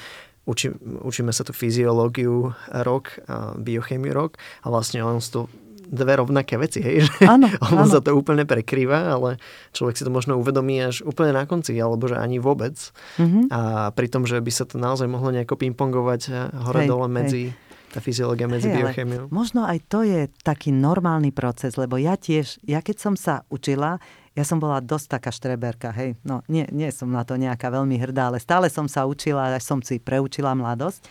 [0.44, 0.74] učí,
[1.06, 2.52] učíme sa tu fyziológiu
[2.84, 3.22] rok,
[3.62, 5.48] biochemiu rok a vlastne on to
[5.94, 6.98] dve rovnaké veci, hej?
[7.06, 7.94] Že áno, ono áno.
[7.94, 9.38] sa to úplne prekrýva, ale
[9.78, 12.74] človek si to možno uvedomí až úplne na konci, alebo že ani vôbec.
[13.22, 13.54] Mm-hmm.
[13.54, 17.54] A pri tom, že by sa to naozaj mohlo nejako pingpongovať hore-dole medzi
[17.94, 19.30] tá fyziológia medzi hey, biochemiou.
[19.30, 24.02] Možno aj to je taký normálny proces, lebo ja tiež, ja keď som sa učila,
[24.34, 26.18] ja som bola dosť taká štreberka, hej.
[26.26, 29.62] No, nie, nie som na to nejaká veľmi hrdá, ale stále som sa učila, až
[29.62, 31.06] som si preučila mladosť.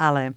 [0.00, 0.32] Ale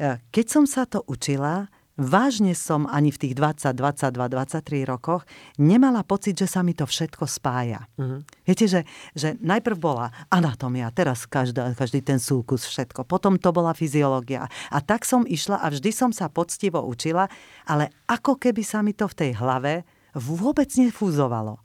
[0.00, 1.68] e, keď som sa to učila,
[1.98, 5.26] vážne som ani v tých 20, 22, 23 rokoch
[5.58, 7.84] nemala pocit, že sa mi to všetko spája.
[7.98, 8.22] Uh-huh.
[8.46, 8.86] Viete, že,
[9.18, 13.02] že najprv bola anatómia, teraz každá, každý ten súkus, všetko.
[13.02, 14.46] Potom to bola fyziológia.
[14.70, 17.26] A tak som išla a vždy som sa poctivo učila,
[17.66, 19.82] ale ako keby sa mi to v tej hlave
[20.14, 21.58] vôbec nefúzovalo.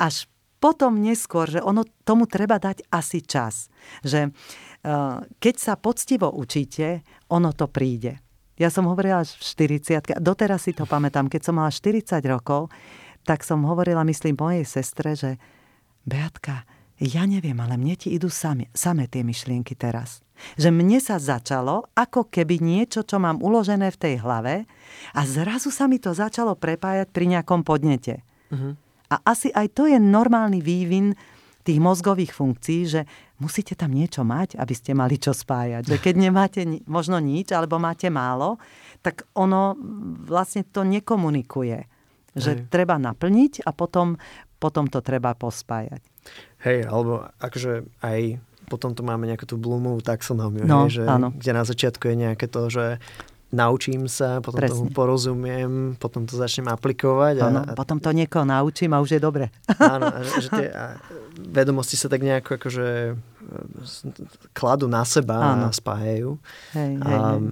[0.00, 0.24] Až
[0.64, 3.68] potom neskôr, že ono tomu treba dať asi čas.
[4.00, 8.23] Že uh, keď sa poctivo učíte, ono to príde.
[8.54, 9.42] Ja som hovorila až v
[9.82, 12.70] 40 doteraz si to pamätám, keď som mala 40 rokov,
[13.26, 15.40] tak som hovorila, myslím, mojej sestre, že
[16.04, 16.68] Beatka,
[17.00, 20.22] ja neviem, ale mne ti idú same, same tie myšlienky teraz.
[20.54, 24.68] Že mne sa začalo, ako keby niečo, čo mám uložené v tej hlave
[25.16, 28.22] a zrazu sa mi to začalo prepájať pri nejakom podnete.
[28.52, 28.78] Uh-huh.
[29.10, 31.18] A asi aj to je normálny vývin
[31.64, 33.00] tých mozgových funkcií, že
[33.40, 35.88] musíte tam niečo mať, aby ste mali čo spájať.
[35.88, 38.60] Že keď nemáte možno nič, alebo máte málo,
[39.00, 39.72] tak ono
[40.28, 41.88] vlastne to nekomunikuje.
[42.36, 42.60] Že Hej.
[42.68, 44.20] treba naplniť a potom,
[44.60, 46.04] potom to treba pospájať.
[46.64, 48.20] Hej, alebo akože aj
[48.64, 51.02] potom tu máme nejakú tú Bloomovú taxonómiu, no, hej, že,
[51.36, 52.96] kde na začiatku je nejaké to, že
[53.54, 54.74] naučím sa, potom Presne.
[54.74, 57.34] tomu porozumiem, potom to začnem aplikovať.
[57.40, 59.54] A, ano, potom to niekoho naučím a už je dobre.
[59.78, 60.98] Áno, a že, že tie a
[61.38, 63.14] vedomosti sa tak nejako akože e,
[64.50, 65.70] kladú na seba ano.
[65.70, 66.36] a spájajú.
[66.74, 67.42] Hej, a, hej, hej.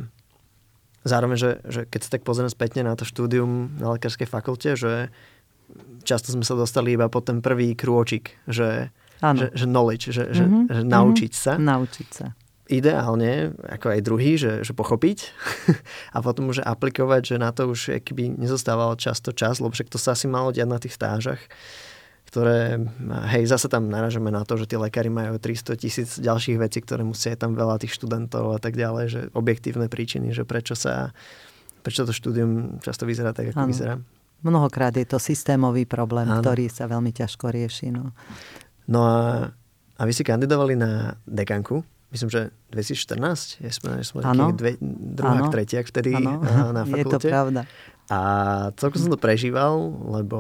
[1.03, 5.11] Zároveň, že, že keď sa tak pozriem spätne na to štúdium na lekárskej fakulte, že
[6.07, 10.71] často sme sa dostali iba po ten prvý krôčik, že, že, že knowledge, že, mm-hmm.
[10.71, 11.53] že, že naučiť sa.
[11.59, 12.27] Naučiť sa
[12.73, 15.29] ideálne, ako aj druhý, že, že pochopiť
[16.17, 20.01] a potom už aplikovať, že na to už keby nezostával často čas, lebo však to
[20.01, 21.41] sa asi malo diať na tých stážach,
[22.33, 22.81] ktoré,
[23.29, 27.05] hej, zase tam naražame na to, že tí lekári majú 300 tisíc ďalších vecí, ktoré
[27.05, 31.13] musia tam veľa tých študentov a tak ďalej, že objektívne príčiny, že prečo sa,
[31.85, 33.69] prečo to štúdium často vyzerá tak, ako ano.
[33.69, 33.95] vyzerá.
[34.43, 36.41] Mnohokrát je to systémový problém, ano.
[36.41, 37.93] ktorý sa veľmi ťažko rieši.
[37.93, 38.17] No,
[38.89, 39.53] no a,
[40.01, 42.41] a vy si kandidovali na dekanku myslím, že
[42.71, 44.53] 2014, ja sme, sme ano.
[44.53, 45.53] dve, druhák, ano.
[45.53, 46.39] tretiak vtedy ano.
[46.77, 47.01] na fakulte.
[47.01, 47.61] Je to pravda.
[48.13, 48.19] A
[48.77, 49.81] celkom som to prežíval,
[50.13, 50.39] lebo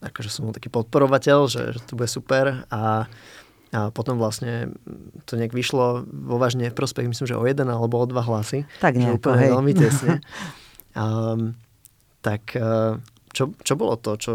[0.00, 3.04] akože som bol taký podporovateľ, že, že to bude super a,
[3.76, 4.72] a potom vlastne
[5.28, 8.64] to nejak vyšlo vo vážne v prospech, myslím, že o jeden alebo o dva hlasy.
[8.80, 9.50] Tak nejako, hej.
[9.52, 10.24] veľmi tesne.
[10.96, 11.52] um,
[12.24, 12.56] tak
[13.32, 14.32] čo, čo bolo to, čo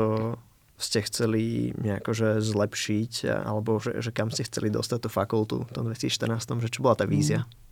[0.76, 5.72] ste chceli nejako že zlepšiť, alebo že, že kam ste chceli dostať tú fakultu v
[5.72, 7.48] tom 2014, že čo bola tá vízia?
[7.48, 7.66] Mm.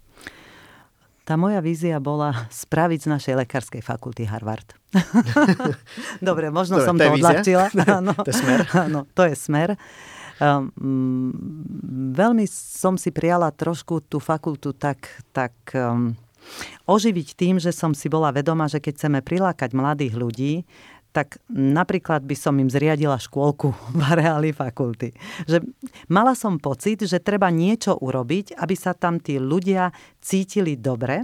[1.24, 4.76] Tá moja vízia bola spraviť z našej lekárskej fakulty Harvard.
[6.20, 7.66] Dobre, možno Dobre, som to, to odľahčila.
[8.04, 8.60] Áno, to je smer.
[8.76, 9.70] Áno, to je smer.
[10.44, 11.32] Um,
[12.12, 16.12] veľmi som si prijala trošku tú fakultu tak, tak um,
[16.92, 20.54] oživiť tým, že som si bola vedoma, že keď chceme prilákať mladých ľudí,
[21.14, 25.14] tak napríklad by som im zriadila škôlku v areáli fakulty.
[25.46, 25.62] Že
[26.10, 31.22] mala som pocit, že treba niečo urobiť, aby sa tam tí ľudia cítili dobre,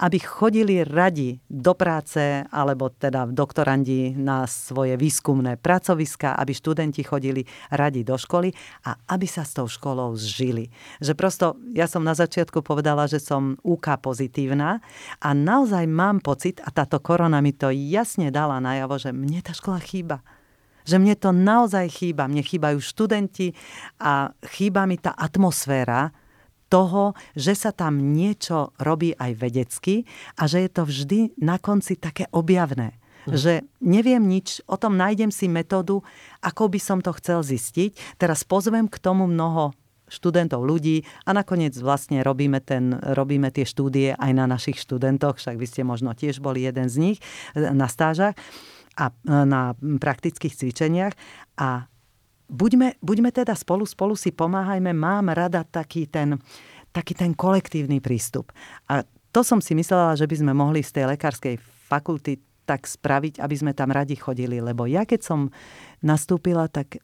[0.00, 7.42] aby chodili radi do práce alebo teda doktorandi na svoje výskumné pracoviska, aby študenti chodili
[7.70, 8.52] radi do školy
[8.86, 10.70] a aby sa s tou školou zžili.
[11.02, 14.80] Že prosto, ja som na začiatku povedala, že som UK pozitívna
[15.20, 19.52] a naozaj mám pocit, a táto korona mi to jasne dala najavo, že mne tá
[19.54, 20.24] škola chýba
[20.86, 22.30] že mne to naozaj chýba.
[22.30, 23.50] Mne chýbajú študenti
[23.98, 26.14] a chýba mi tá atmosféra,
[26.66, 30.04] toho, že sa tam niečo robí aj vedecky
[30.38, 32.98] a že je to vždy na konci také objavné.
[33.26, 33.30] Hm.
[33.34, 33.52] Že
[33.82, 36.02] neviem nič, o tom nájdem si metódu,
[36.42, 38.18] ako by som to chcel zistiť.
[38.18, 39.74] Teraz pozvem k tomu mnoho
[40.06, 45.58] študentov, ľudí a nakoniec vlastne robíme, ten, robíme tie štúdie aj na našich študentoch, však
[45.58, 47.18] vy ste možno tiež boli jeden z nich
[47.58, 48.38] na stážach
[48.96, 51.12] a na praktických cvičeniach
[51.58, 51.90] a
[52.48, 56.38] buďme, buďme teda spolu, spolu si pomáhajme, mám rada taký ten,
[56.94, 58.54] taký ten kolektívny prístup.
[58.90, 59.02] A
[59.34, 63.54] to som si myslela, že by sme mohli z tej lekárskej fakulty tak spraviť, aby
[63.54, 64.58] sme tam radi chodili.
[64.58, 65.40] Lebo ja keď som
[66.02, 66.98] nastúpila, tak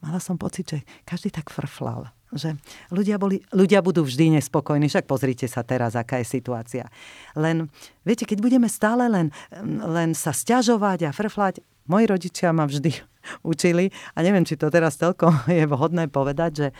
[0.00, 2.08] mala som pocit, že každý tak frflal.
[2.28, 2.60] Že
[2.92, 6.84] ľudia, boli, ľudia budú vždy nespokojní, však pozrite sa teraz, aká je situácia.
[7.32, 7.72] Len,
[8.04, 9.32] viete, keď budeme stále len,
[9.64, 12.92] len sa stiažovať a frflať, moji rodičia ma vždy
[13.50, 16.74] učili a neviem, či to teraz celkom je vhodné povedať, že e,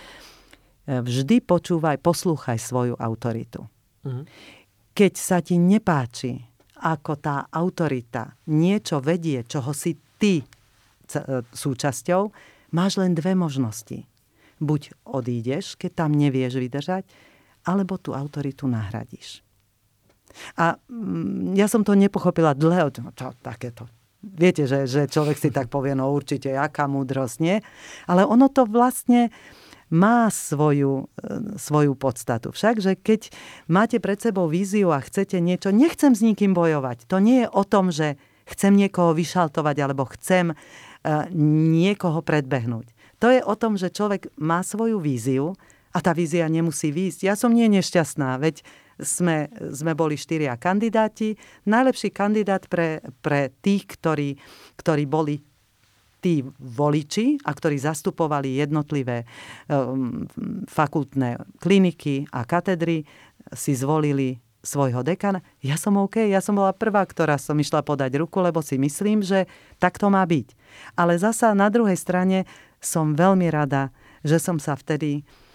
[1.01, 3.67] vždy počúvaj, poslúchaj svoju autoritu.
[4.05, 4.25] Mm-hmm.
[4.95, 6.39] Keď sa ti nepáči,
[6.79, 10.47] ako tá autorita niečo vedie, čoho si ty e,
[11.43, 12.23] súčasťou,
[12.75, 14.07] máš len dve možnosti.
[14.59, 17.07] Buď odídeš, keď tam nevieš vydržať,
[17.67, 19.43] alebo tú autoritu nahradíš.
[20.59, 23.89] A mm, ja som to nepochopila dlho, čo takéto.
[24.35, 27.57] Viete, že, že človek si tak povie, no určite, aká múdrosť, nie?
[28.05, 29.33] Ale ono to vlastne
[29.89, 32.53] má svoju, e, svoju podstatu.
[32.53, 33.33] Však, že keď
[33.73, 37.09] máte pred sebou víziu a chcete niečo, nechcem s nikým bojovať.
[37.09, 40.55] To nie je o tom, že chcem niekoho vyšaltovať alebo chcem e,
[41.73, 42.93] niekoho predbehnúť.
[43.19, 45.57] To je o tom, že človek má svoju víziu
[45.91, 47.21] a tá vízia nemusí výjsť.
[47.25, 48.63] Ja som nie nešťastná, veď
[48.99, 51.39] sme, sme boli štyria kandidáti.
[51.67, 54.39] Najlepší kandidát pre, pre tých, ktorí,
[54.79, 55.41] ktorí boli
[56.19, 59.23] tí voliči a ktorí zastupovali jednotlivé
[59.71, 60.27] um,
[60.67, 63.07] fakultné kliniky a katedry,
[63.55, 65.41] si zvolili svojho dekana.
[65.63, 69.23] Ja som OK, ja som bola prvá, ktorá som išla podať ruku, lebo si myslím,
[69.23, 69.47] že
[69.79, 70.53] tak to má byť.
[70.99, 72.45] Ale zasa na druhej strane
[72.83, 73.95] som veľmi rada,
[74.27, 75.48] že som sa vtedy uh,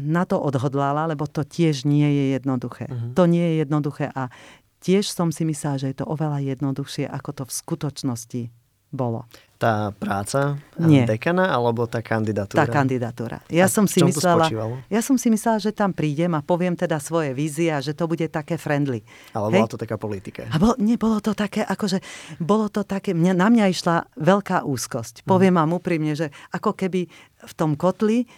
[0.00, 2.88] na to odhodlala, lebo to tiež nie je jednoduché.
[2.88, 3.12] Uh-huh.
[3.12, 4.32] To nie je jednoduché a
[4.80, 8.42] tiež som si myslela, že je to oveľa jednoduchšie, ako to v skutočnosti
[8.88, 9.28] bolo.
[9.58, 11.02] Tá práca Nie.
[11.02, 12.62] dekana alebo tá kandidatúra?
[12.62, 13.42] Tá kandidatúra.
[13.50, 14.46] Ja a som si myslela,
[14.86, 18.06] ja som si myslela, že tam prídem a poviem teda svoje vízie a že to
[18.06, 19.02] bude také friendly.
[19.34, 20.46] Ale bola to taká politika.
[20.48, 21.98] A bol, nie, bolo to také, akože,
[22.38, 25.26] bolo to také, mňa, na mňa išla veľká úzkosť.
[25.26, 25.60] Poviem mm.
[25.60, 27.10] vám úprimne, že ako keby
[27.44, 28.30] v tom kotli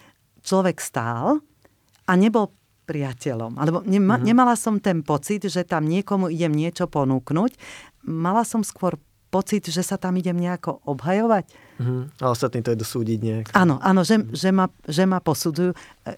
[0.42, 1.40] človek stál
[2.08, 2.50] a nebol
[2.90, 3.54] priateľom.
[3.54, 4.24] Alebo nema, mm.
[4.26, 7.54] nemala som ten pocit, že tam niekomu idem niečo ponúknuť.
[8.10, 8.98] Mala som skôr
[9.30, 11.46] pocit, že sa tam idem nejako obhajovať.
[11.78, 12.10] Uh-huh.
[12.18, 13.46] A ostatní to je dosúdiť nejak.
[13.54, 15.70] Áno, áno, že, že, ma, že ma posudzujú.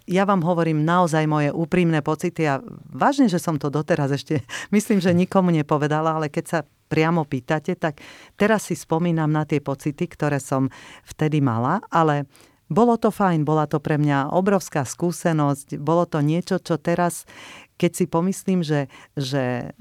[0.08, 4.40] Ja vám hovorím naozaj moje úprimné pocity a vážne, že som to doteraz ešte,
[4.74, 8.00] myslím, že nikomu nepovedala, ale keď sa priamo pýtate, tak
[8.36, 10.72] teraz si spomínam na tie pocity, ktoré som
[11.04, 12.28] vtedy mala, ale
[12.72, 17.28] bolo to fajn, bola to pre mňa obrovská skúsenosť, bolo to niečo, čo teraz,
[17.76, 19.76] keď si pomyslím, že, že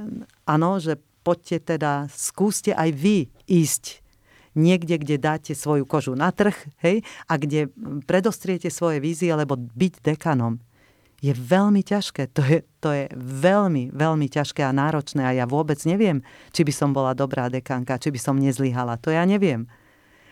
[0.45, 3.17] áno, že poďte teda, skúste aj vy
[3.47, 4.03] ísť
[4.51, 7.71] niekde, kde dáte svoju kožu na trh, hej, a kde
[8.03, 10.59] predostriete svoje vízie, lebo byť dekanom
[11.21, 12.33] je veľmi ťažké.
[12.33, 16.73] To je, to je veľmi, veľmi ťažké a náročné a ja vôbec neviem, či by
[16.73, 18.97] som bola dobrá dekanka, či by som nezlyhala.
[19.05, 19.69] To ja neviem.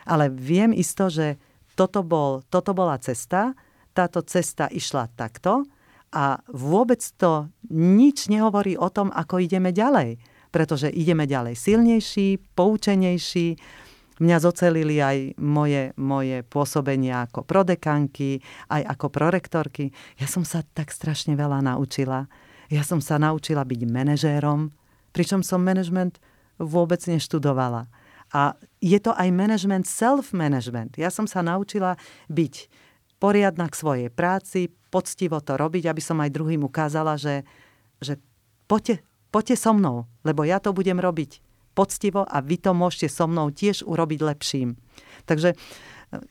[0.09, 1.37] Ale viem isto, že
[1.79, 3.55] toto, bol, toto bola cesta,
[3.95, 5.63] táto cesta išla takto
[6.11, 10.19] a vôbec to nič nehovorí o tom, ako ideme ďalej
[10.49, 13.57] pretože ideme ďalej silnejší, poučenejší.
[14.19, 19.95] Mňa zocelili aj moje, moje pôsobenia ako prodekanky, aj ako prorektorky.
[20.19, 22.27] Ja som sa tak strašne veľa naučila.
[22.67, 24.75] Ja som sa naučila byť manažérom,
[25.15, 26.19] pričom som management
[26.59, 27.87] vôbec neštudovala.
[28.33, 31.01] A je to aj management, self-management.
[31.01, 31.97] Ja som sa naučila
[32.29, 32.69] byť
[33.17, 37.43] poriadna k svojej práci, poctivo to robiť, aby som aj druhým ukázala, že,
[37.99, 38.17] že
[38.65, 41.43] poďte, poďte so mnou, lebo ja to budem robiť
[41.77, 44.75] poctivo a vy to môžete so mnou tiež urobiť lepším.
[45.29, 45.57] Takže e,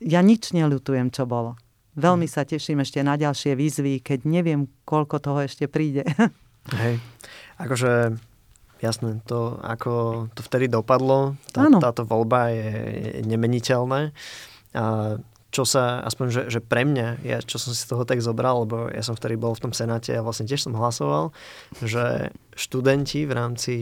[0.04, 1.56] ja nič neľutujem, čo bolo.
[1.98, 6.06] Veľmi sa teším ešte na ďalšie výzvy, keď neviem, koľko toho ešte príde.
[6.78, 7.00] Hej,
[7.58, 8.18] akože
[8.78, 12.70] jasné, to ako to vtedy dopadlo, tá, táto voľba je,
[13.18, 14.14] je nemeniteľné.
[14.76, 15.16] A
[15.48, 18.68] čo sa, aspoň, že, že pre mňa, ja, čo som si z toho tak zobral,
[18.68, 21.32] lebo ja som vtedy bol v tom senáte a vlastne tiež som hlasoval,
[21.80, 23.74] že študenti v rámci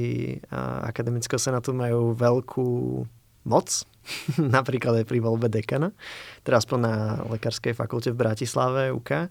[0.46, 2.70] a, akademického senátu majú veľkú
[3.50, 3.68] moc,
[4.56, 5.90] napríklad aj pri voľbe dekana,
[6.46, 6.94] teda aspoň na
[7.34, 9.26] lekárskej fakulte v Bratislave, UK,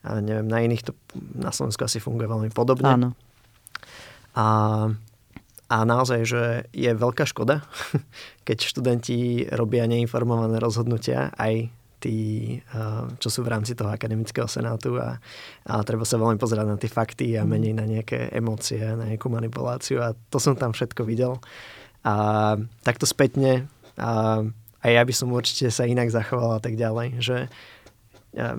[0.00, 0.92] a neviem, na iných to
[1.36, 2.88] na Slovensku asi funguje veľmi podobne.
[2.88, 3.08] Áno.
[4.32, 4.46] A
[5.70, 6.42] a naozaj, že
[6.74, 7.62] je veľká škoda,
[8.46, 11.70] keď študenti robia neinformované rozhodnutia aj
[12.02, 12.18] tí,
[12.58, 15.20] eh, čo sú v rámci toho akademického senátu a,
[15.70, 17.48] a treba sa veľmi pozerať na tie fakty a mhm.
[17.48, 21.38] menej na nejaké emócie, na nejakú manipuláciu a to som tam všetko videl.
[22.00, 23.68] A takto spätne
[24.00, 24.40] a
[24.80, 27.52] aj ja by som určite sa inak zachoval a tak ďalej, že
[28.32, 28.56] ja,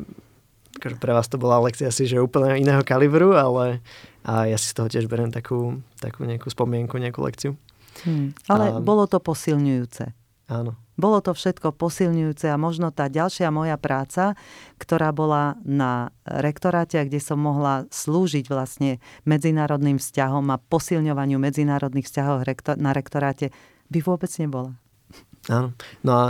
[0.78, 3.82] akože pre vás to bola lekcia asi, že úplne iného kalibru, ale
[4.22, 7.57] a ja si z toho tiež beriem takú, takú nejakú spomienku, nejakú lekciu.
[8.05, 10.13] Hmm, ale a, bolo to posilňujúce.
[10.51, 10.76] Áno.
[10.99, 14.36] Bolo to všetko posilňujúce a možno tá ďalšia moja práca,
[14.78, 22.45] ktorá bola na rektoráte, kde som mohla slúžiť vlastne medzinárodným vzťahom a posilňovaniu medzinárodných vzťahov
[22.78, 23.49] na rektoráte,
[23.89, 24.76] by vôbec nebola.
[25.49, 25.74] Áno.
[26.05, 26.24] No a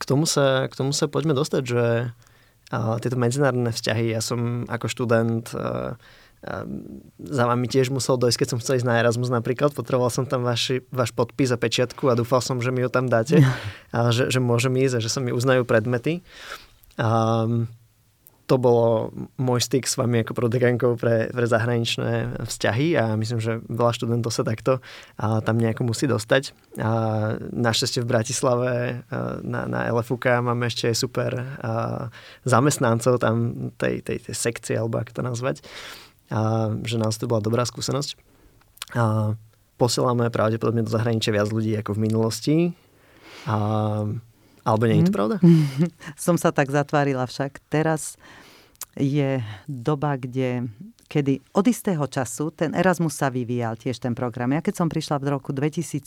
[0.00, 1.84] k tomu sa, k tomu sa poďme dostať, že
[2.72, 5.98] a, tieto medzinárodné vzťahy, ja som ako študent a,
[7.22, 9.70] za vami tiež musel dojsť, keď som chcel ísť na Erasmus napríklad.
[9.70, 13.06] Potreboval som tam vaši, váš podpis a pečiatku a dúfal som, že mi ho tam
[13.06, 13.38] dáte
[13.94, 16.26] a že, že môžem ísť a že sa mi uznajú predmety.
[16.98, 17.46] A,
[18.50, 23.62] to bolo môj styk s vami ako prodekankou pre, pre zahraničné vzťahy a myslím, že
[23.64, 24.82] veľa študentov sa takto
[25.16, 26.52] a tam nejako musí dostať.
[26.76, 26.90] A
[27.48, 28.72] našťastie v Bratislave
[29.40, 32.10] na, na LFUK máme ešte super a,
[32.44, 35.56] zamestnancov tam tej, tej, tej sekcie, alebo ako to nazvať.
[36.32, 38.16] A, že nás to bola dobrá skúsenosť.
[38.96, 39.36] A,
[39.76, 42.56] posielame pravdepodobne do zahraničia viac ľudí ako v minulosti.
[43.44, 43.56] A,
[44.62, 45.18] alebo nie je to mhm.
[45.18, 45.36] pravda?
[46.24, 47.60] Som sa tak zatvárila však.
[47.68, 48.16] Teraz
[48.92, 50.68] je doba, kde,
[51.08, 54.52] kedy od istého času ten Erasmus sa vyvíjal tiež ten program.
[54.52, 56.04] Ja keď som prišla v roku 2007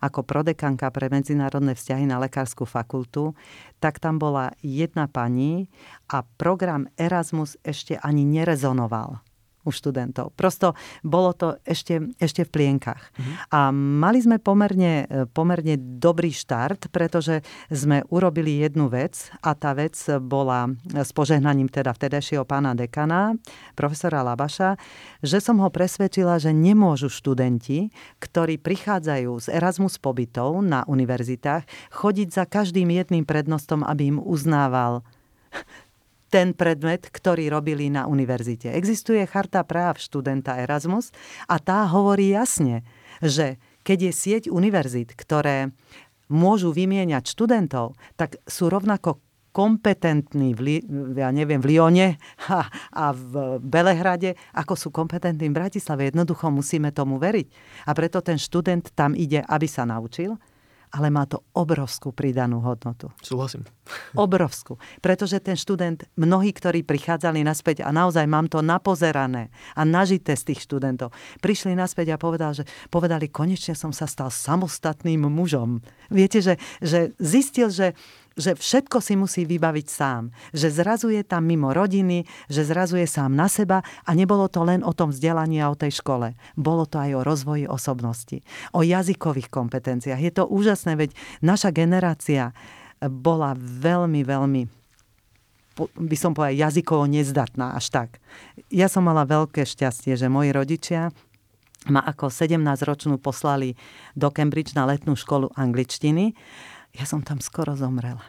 [0.00, 3.36] ako prodekanka pre medzinárodné vzťahy na lekárskú fakultu,
[3.84, 5.68] tak tam bola jedna pani
[6.08, 9.20] a program Erasmus ešte ani nerezonoval
[9.64, 10.32] u študentov.
[10.34, 10.72] Prosto
[11.04, 13.12] bolo to ešte, ešte v plienkach.
[13.12, 13.34] Mm-hmm.
[13.52, 15.04] A mali sme pomerne,
[15.36, 21.92] pomerne dobrý štart, pretože sme urobili jednu vec a tá vec bola s požehnaním teda
[21.92, 23.36] vtedajšieho pána dekana,
[23.76, 24.80] profesora Labaša,
[25.20, 32.28] že som ho presvedčila, že nemôžu študenti, ktorí prichádzajú z Erasmus pobytov na univerzitách, chodiť
[32.32, 35.04] za každým jedným prednostom, aby im uznával
[36.30, 38.70] ten predmet, ktorý robili na univerzite.
[38.70, 41.10] Existuje charta práv študenta Erasmus
[41.50, 42.86] a tá hovorí jasne,
[43.18, 45.74] že keď je sieť univerzit, ktoré
[46.30, 49.18] môžu vymieňať študentov, tak sú rovnako
[49.50, 50.78] kompetentní v,
[51.18, 56.14] ja neviem, v Lione a, a v Belehrade, ako sú kompetentní v Bratislave.
[56.14, 57.50] Jednoducho musíme tomu veriť.
[57.86, 60.38] A preto ten študent tam ide, aby sa naučil,
[60.90, 63.10] ale má to obrovskú pridanú hodnotu.
[63.22, 63.62] Súhlasím.
[64.14, 64.78] Obrovskú.
[64.98, 70.54] Pretože ten študent, mnohí, ktorí prichádzali naspäť a naozaj mám to napozerané a nažité z
[70.54, 75.82] tých študentov, prišli naspäť a povedali, že, povedali, konečne som sa stal samostatným mužom.
[76.10, 77.94] Viete, že, že zistil, že
[78.40, 80.32] že všetko si musí vybaviť sám.
[80.56, 84.64] Že zrazu je tam mimo rodiny, že zrazu je sám na seba a nebolo to
[84.64, 86.34] len o tom vzdelaní a o tej škole.
[86.56, 88.40] Bolo to aj o rozvoji osobnosti,
[88.72, 90.18] o jazykových kompetenciách.
[90.18, 91.12] Je to úžasné, veď
[91.44, 92.56] naša generácia
[93.04, 94.62] bola veľmi, veľmi
[95.80, 98.10] by som povedala, jazykovo nezdatná až tak.
[98.68, 101.08] Ja som mala veľké šťastie, že moji rodičia
[101.88, 103.72] ma ako 17-ročnú poslali
[104.12, 106.36] do Cambridge na letnú školu angličtiny
[106.90, 108.22] ja som tam skoro zomrela.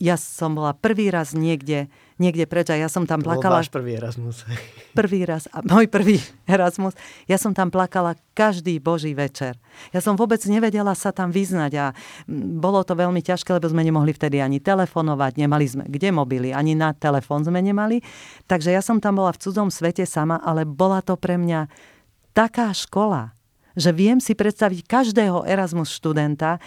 [0.00, 3.60] Ja som bola prvý raz niekde, niekde preč a ja som tam plakala.
[3.60, 4.48] To prvý Erasmus.
[4.98, 6.96] Prvý raz, a môj prvý Erasmus.
[7.30, 9.54] Ja som tam plakala každý boží večer.
[9.94, 11.86] Ja som vôbec nevedela sa tam vyznať a
[12.58, 16.74] bolo to veľmi ťažké, lebo sme nemohli vtedy ani telefonovať, nemali sme kde mobily, ani
[16.74, 18.02] na telefón sme nemali.
[18.50, 21.70] Takže ja som tam bola v cudzom svete sama, ale bola to pre mňa
[22.34, 23.36] taká škola,
[23.78, 26.58] že viem si predstaviť každého Erasmus študenta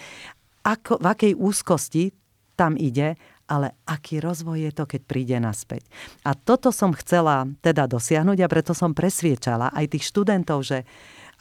[0.62, 2.04] ako, v akej úzkosti
[2.54, 3.18] tam ide,
[3.50, 5.84] ale aký rozvoj je to, keď príde naspäť.
[6.24, 10.88] A toto som chcela teda dosiahnuť a preto som presviečala aj tých študentov, že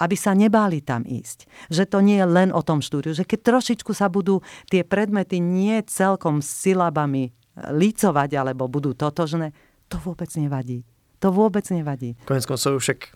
[0.01, 1.45] aby sa nebáli tam ísť.
[1.69, 5.37] Že to nie je len o tom štúdiu, že keď trošičku sa budú tie predmety
[5.37, 9.53] nie celkom silabami lícovať alebo budú totožné,
[9.85, 10.81] to vôbec nevadí.
[11.21, 12.17] To vôbec nevadí.
[12.25, 13.13] Konec koncov však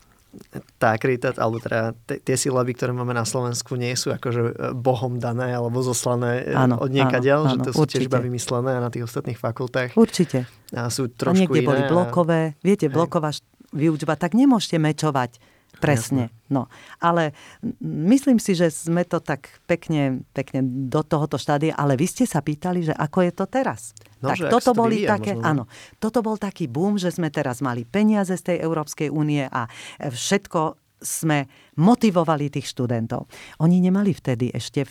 [0.76, 5.16] tá akreditácia, alebo teda tie sílaby, ktoré máme na Slovensku, nie sú akože e, bohom
[5.16, 8.04] dané alebo zoslané áno, od niekaďal, že to sú určite.
[8.04, 9.96] tiež iba vymyslené na tých ostatných fakultách.
[9.96, 10.44] Určite.
[10.76, 12.40] A sú trošku a niekde iné boli blokové.
[12.60, 13.32] Viete, bloková
[13.72, 16.32] výučba, tak nemôžete mečovať Presne.
[16.46, 16.70] No,
[17.02, 17.34] ale
[17.82, 22.40] myslím si, že sme to tak pekne, pekne do tohoto štádia, ale vy ste sa
[22.40, 23.92] pýtali, že ako je to teraz.
[24.22, 25.44] No, tak toto to boli vyvíja, také, možno.
[25.44, 25.62] áno,
[26.00, 29.66] toto bol taký boom, že sme teraz mali peniaze z tej Európskej únie a
[30.00, 31.44] všetko sme
[31.76, 33.28] motivovali tých študentov.
[33.60, 34.88] Oni nemali vtedy ešte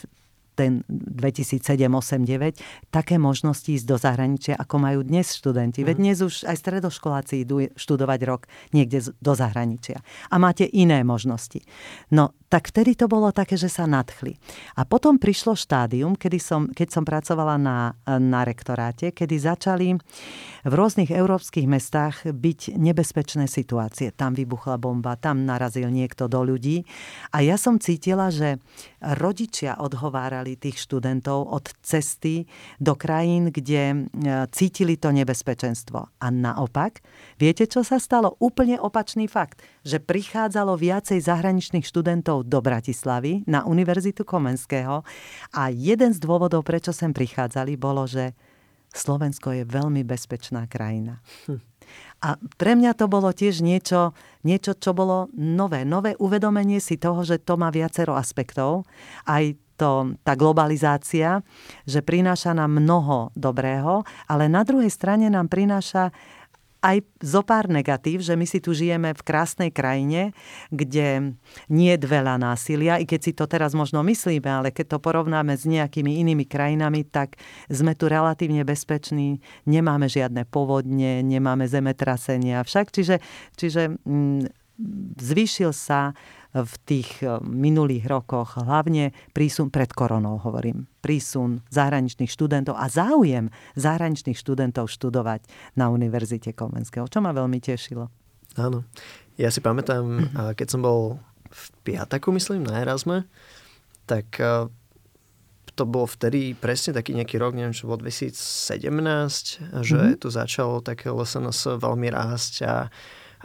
[0.56, 2.56] ten 2007, 8, 9,
[2.88, 5.84] také možnosti ísť do zahraničia, ako majú dnes študenti.
[5.84, 6.02] Veď mhm.
[6.02, 10.00] dnes už aj stredoškoláci idú študovať rok niekde do zahraničia.
[10.32, 11.60] A máte iné možnosti.
[12.08, 14.38] No, tak vtedy to bolo také, že sa nadchli.
[14.78, 19.88] A potom prišlo štádium, kedy som, keď som pracovala na, na rektoráte, kedy začali
[20.62, 24.14] v rôznych európskych mestách byť nebezpečné situácie.
[24.14, 26.86] Tam vybuchla bomba, tam narazil niekto do ľudí.
[27.34, 28.62] A ja som cítila, že
[29.02, 32.46] rodičia odhovárali tých študentov od cesty
[32.78, 33.96] do krajín, kde e,
[34.54, 36.06] cítili to nebezpečenstvo.
[36.22, 37.02] A naopak,
[37.42, 38.38] viete, čo sa stalo?
[38.38, 45.00] Úplne opačný fakt, že prichádzalo viacej zahraničných študentov študentov do Bratislavy na Univerzitu Komenského
[45.56, 48.36] a jeden z dôvodov, prečo sem prichádzali, bolo, že
[48.92, 51.24] Slovensko je veľmi bezpečná krajina.
[51.48, 51.64] Hm.
[52.20, 54.12] A pre mňa to bolo tiež niečo,
[54.44, 55.88] niečo, čo bolo nové.
[55.88, 58.84] Nové uvedomenie si toho, že to má viacero aspektov.
[59.24, 61.44] Aj to, tá globalizácia,
[61.84, 66.10] že prináša nám mnoho dobrého, ale na druhej strane nám prináša
[66.86, 70.30] aj zo pár negatív, že my si tu žijeme v krásnej krajine,
[70.70, 71.34] kde
[71.66, 75.56] nie je veľa násilia, i keď si to teraz možno myslíme, ale keď to porovnáme
[75.58, 82.94] s nejakými inými krajinami, tak sme tu relatívne bezpeční, nemáme žiadne povodne, nemáme zemetrasenia však,
[82.94, 83.18] čiže,
[83.58, 84.46] čiže mm,
[85.18, 86.12] zvýšil sa
[86.64, 93.52] v tých eh, minulých rokoch, hlavne prísun pred koronou, hovorím, prísun zahraničných študentov a záujem
[93.76, 95.44] zahraničných študentov študovať
[95.76, 98.08] na Univerzite Komenského, čo ma veľmi tešilo.
[98.56, 98.88] Áno.
[99.36, 101.20] Ja si pamätám, keď som bol
[101.52, 103.28] v piataku, myslím, na Erasme,
[104.08, 104.70] tak eh,
[105.76, 108.32] to bol vtedy presne taký nejaký rok, neviem, čo bol 2017,
[109.84, 110.20] že mm-hmm.
[110.24, 112.88] tu začalo také LSNS veľmi rásť a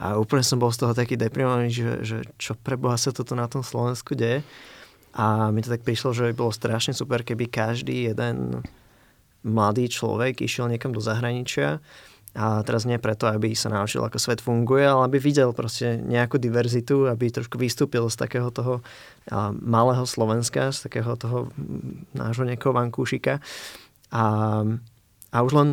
[0.00, 3.36] a úplne som bol z toho taký deprimovaný, že, že čo pre Boha sa toto
[3.36, 4.40] na tom Slovensku deje.
[5.12, 8.64] A mi to tak prišlo, že by bolo strašne super, keby každý jeden
[9.44, 11.84] mladý človek išiel niekam do zahraničia
[12.32, 16.40] a teraz nie preto, aby sa naučil, ako svet funguje, ale aby videl proste nejakú
[16.40, 18.80] diverzitu, aby trošku vystúpil z takého toho
[19.60, 21.52] malého Slovenska, z takého toho
[22.16, 23.44] nášho nejakého vankúšika.
[24.16, 24.24] A,
[25.28, 25.68] a už len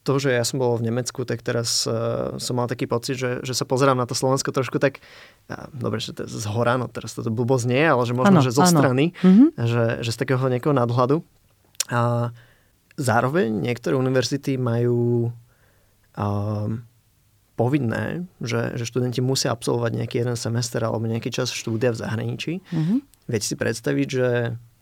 [0.00, 3.44] to, že ja som bol v Nemecku, tak teraz uh, som mal taký pocit, že,
[3.44, 5.04] že sa pozerám na to Slovensko trošku tak,
[5.52, 8.40] uh, dobre, že to je z hora, no teraz toto blbosť nie, ale že možno,
[8.40, 8.72] ano, že zo ano.
[8.72, 9.48] strany, mm-hmm.
[9.60, 11.20] že, že z takého nejakého nadhľadu.
[11.92, 12.32] A
[12.96, 15.28] zároveň niektoré univerzity majú
[16.16, 16.68] uh,
[17.60, 22.52] povinné, že, že študenti musia absolvovať nejaký jeden semester alebo nejaký čas štúdia v zahraničí.
[22.64, 22.98] Mm-hmm.
[23.28, 24.28] Viete si predstaviť, že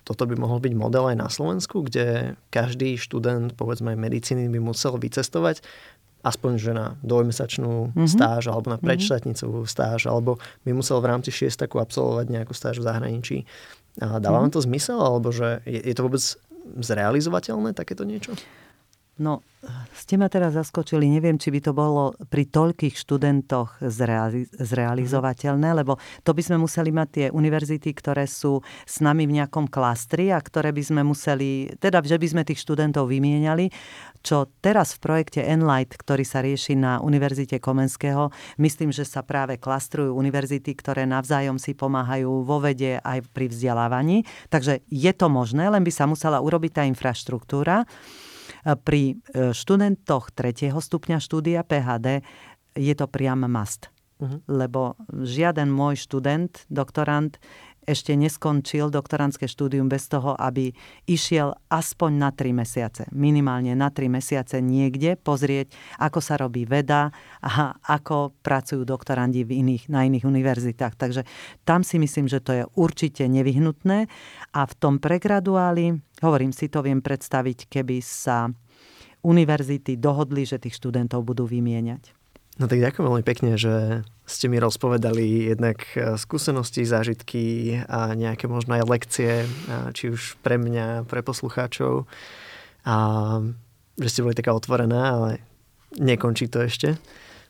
[0.09, 4.57] toto by mohol byť model aj na Slovensku, kde každý študent, povedzme aj medicíny, by
[4.57, 5.61] musel vycestovať
[6.19, 8.11] aspoň že na dvojmesačnú mm-hmm.
[8.11, 8.85] stáž alebo na mhm.
[8.91, 13.39] predštátnicovú stáž, alebo by musel v rámci šiestaku absolvovať nejakú stáž v zahraničí.
[14.03, 14.55] A dáva mm-hmm.
[14.55, 16.23] to zmysel, alebo že je, je to vôbec
[16.83, 18.35] zrealizovateľné takéto niečo?
[19.19, 19.43] No,
[19.91, 23.83] ste ma teraz zaskočili, neviem, či by to bolo pri toľkých študentoch
[24.63, 29.67] zrealizovateľné, lebo to by sme museli mať tie univerzity, ktoré sú s nami v nejakom
[29.67, 33.75] klastri a ktoré by sme museli, teda že by sme tých študentov vymieniali,
[34.23, 38.31] čo teraz v projekte Enlight, ktorý sa rieši na Univerzite Komenského,
[38.63, 44.23] myslím, že sa práve klastrujú univerzity, ktoré navzájom si pomáhajú vo vede aj pri vzdelávaní.
[44.47, 47.83] Takže je to možné, len by sa musela urobiť tá infraštruktúra.
[48.63, 52.23] Pri e, študentoch tretieho stupňa štúdia PHD
[52.79, 53.91] je to priam must.
[54.19, 54.43] Uh-huh.
[54.51, 57.39] Lebo žiaden môj študent, doktorant,
[57.89, 60.77] ešte neskončil doktorantské štúdium bez toho, aby
[61.09, 67.09] išiel aspoň na 3 mesiace, minimálne na 3 mesiace niekde pozrieť, ako sa robí veda
[67.41, 71.01] a ako pracujú doktorandi v iných, na iných univerzitách.
[71.01, 71.25] Takže
[71.65, 74.05] tam si myslím, že to je určite nevyhnutné
[74.53, 78.53] a v tom pregraduáli, hovorím si to, viem predstaviť, keby sa
[79.25, 82.13] univerzity dohodli, že tých študentov budú vymieňať.
[82.59, 88.45] No tak ďakujem veľmi pekne, že ste mi rozpovedali jednak e, skúsenosti, zážitky a nejaké
[88.45, 89.47] možno aj lekcie, e,
[89.97, 92.05] či už pre mňa, pre poslucháčov.
[92.85, 92.97] A
[93.99, 95.31] že ste boli taká otvorená, ale
[95.97, 97.01] nekončí to ešte.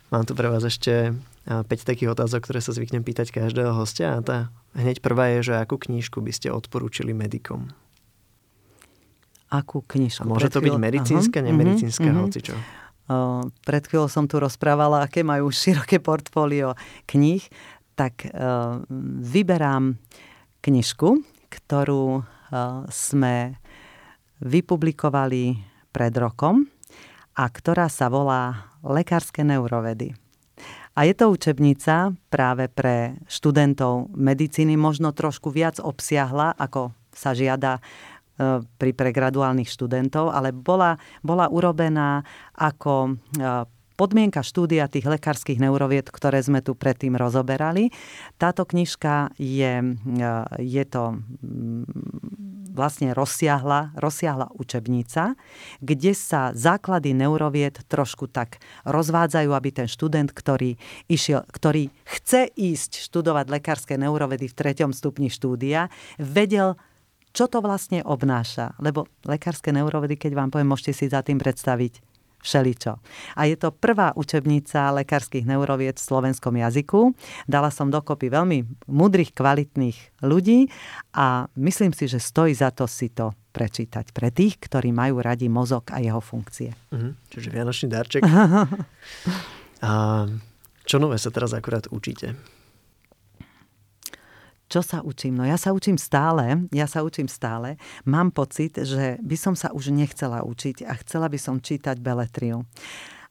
[0.08, 1.12] Mám tu pre vás ešte
[1.50, 4.14] 5 e, takých otázok, ktoré sa zvyknem pýtať každého hostia.
[4.14, 4.38] A tá
[4.78, 7.74] hneď prvá je, že akú knížku by ste odporúčili medikom?
[9.50, 10.22] Akú knižku?
[10.22, 12.22] A môže to byť medicínska, nemedicínska, mm-hmm.
[12.22, 12.56] hocičo.
[13.64, 16.76] Pred chvíľou som tu rozprávala, aké majú široké portfólio
[17.08, 17.42] kníh,
[17.98, 18.30] tak
[19.24, 19.98] vyberám
[20.62, 21.18] knižku,
[21.50, 22.22] ktorú
[22.86, 23.58] sme
[24.38, 25.58] vypublikovali
[25.90, 26.70] pred rokom
[27.34, 30.14] a ktorá sa volá Lekárske neurovedy.
[30.98, 37.78] A je to učebnica práve pre študentov medicíny, možno trošku viac obsiahla, ako sa žiada
[38.78, 40.94] pri pregraduálnych študentov, ale bola,
[41.26, 42.22] bola urobená
[42.54, 43.66] ako e,
[43.98, 47.90] podmienka štúdia tých lekárskych neurovied, ktoré sme tu predtým rozoberali.
[48.38, 50.30] Táto knižka je, e,
[50.62, 51.82] je to mm,
[52.78, 55.34] vlastne rozsiahla, rozsiahla učebnica,
[55.82, 60.78] kde sa základy neurovied trošku tak rozvádzajú, aby ten študent, ktorý,
[61.10, 65.90] išiel, ktorý chce ísť študovať lekárske neurovedy v treťom stupni štúdia,
[66.22, 66.78] vedel
[67.32, 68.76] čo to vlastne obnáša.
[68.80, 72.04] Lebo lekárske neurovedy, keď vám poviem, môžete si za tým predstaviť
[72.38, 72.92] všeličo.
[73.34, 77.12] A je to prvá učebnica lekárskych neurovied v slovenskom jazyku.
[77.50, 80.70] Dala som dokopy veľmi mudrých, kvalitných ľudí
[81.18, 85.50] a myslím si, že stojí za to si to prečítať pre tých, ktorí majú radi
[85.50, 86.70] mozog a jeho funkcie.
[86.94, 88.22] Mhm, čiže vianočný darček.
[89.88, 89.90] a
[90.86, 92.57] čo nové sa teraz akurát učíte?
[94.68, 95.32] Čo sa učím?
[95.40, 97.80] No ja sa učím stále, ja sa učím stále.
[98.04, 102.68] Mám pocit, že by som sa už nechcela učiť a chcela by som čítať beletriu.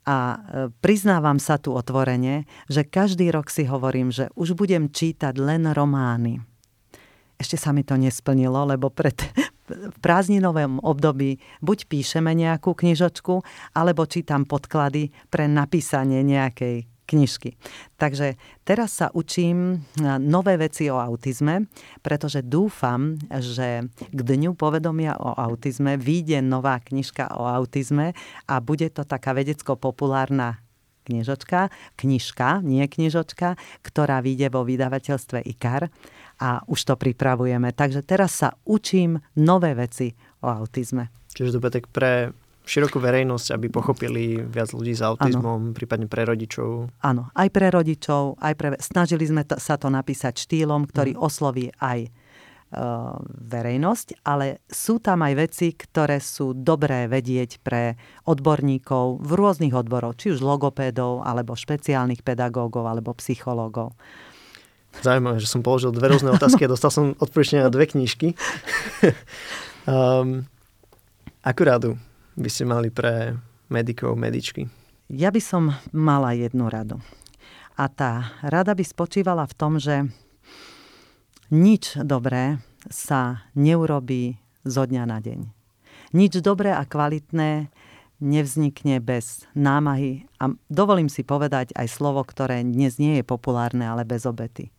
[0.09, 0.37] A e,
[0.81, 6.41] priznávam sa tu otvorene, že každý rok si hovorím, že už budem čítať len romány.
[7.37, 9.13] Ešte sa mi to nesplnilo, lebo pred,
[9.69, 13.45] v prázdninovom období buď píšeme nejakú knižočku,
[13.77, 17.55] alebo čítam podklady pre napísanie nejakej knižky.
[17.95, 18.35] Takže
[18.67, 19.87] teraz sa učím
[20.19, 21.71] nové veci o autizme,
[22.03, 28.11] pretože dúfam, že k Dňu povedomia o autizme vyjde nová knižka o autizme
[28.45, 30.59] a bude to taká vedecko-populárna
[31.07, 35.87] knižočka, knižka, nie knižočka, ktorá vyjde vo vydavateľstve IKAR
[36.43, 37.71] a už to pripravujeme.
[37.71, 40.11] Takže teraz sa učím nové veci
[40.43, 41.07] o autizme.
[41.31, 42.35] Čiže to bude tak pre
[42.67, 45.73] širokú verejnosť, aby pochopili viac ľudí s autizmom, ano.
[45.73, 46.91] prípadne pre rodičov.
[46.99, 48.67] Áno, aj pre rodičov, aj pre...
[48.83, 51.19] Snažili sme to, sa to napísať štýlom, ktorý mm.
[51.23, 57.95] osloví aj uh, verejnosť, ale sú tam aj veci, ktoré sú dobré vedieť pre
[58.27, 63.95] odborníkov v rôznych odboroch, či už logopédov, alebo špeciálnych pedagógov, alebo psychológov.
[64.99, 68.35] Zaujímavé, že som položil dve rôzne otázky a dostal som odporúčania na dve knižky.
[69.87, 70.43] um,
[71.47, 71.91] akú radu
[72.37, 73.33] by ste mali pre
[73.67, 74.69] medikov, medičky?
[75.09, 77.01] Ja by som mala jednu radu.
[77.73, 80.05] A tá rada by spočívala v tom, že
[81.49, 85.39] nič dobré sa neurobí zo dňa na deň.
[86.13, 87.71] Nič dobré a kvalitné
[88.17, 94.03] nevznikne bez námahy a dovolím si povedať aj slovo, ktoré dnes nie je populárne, ale
[94.09, 94.73] bez obety.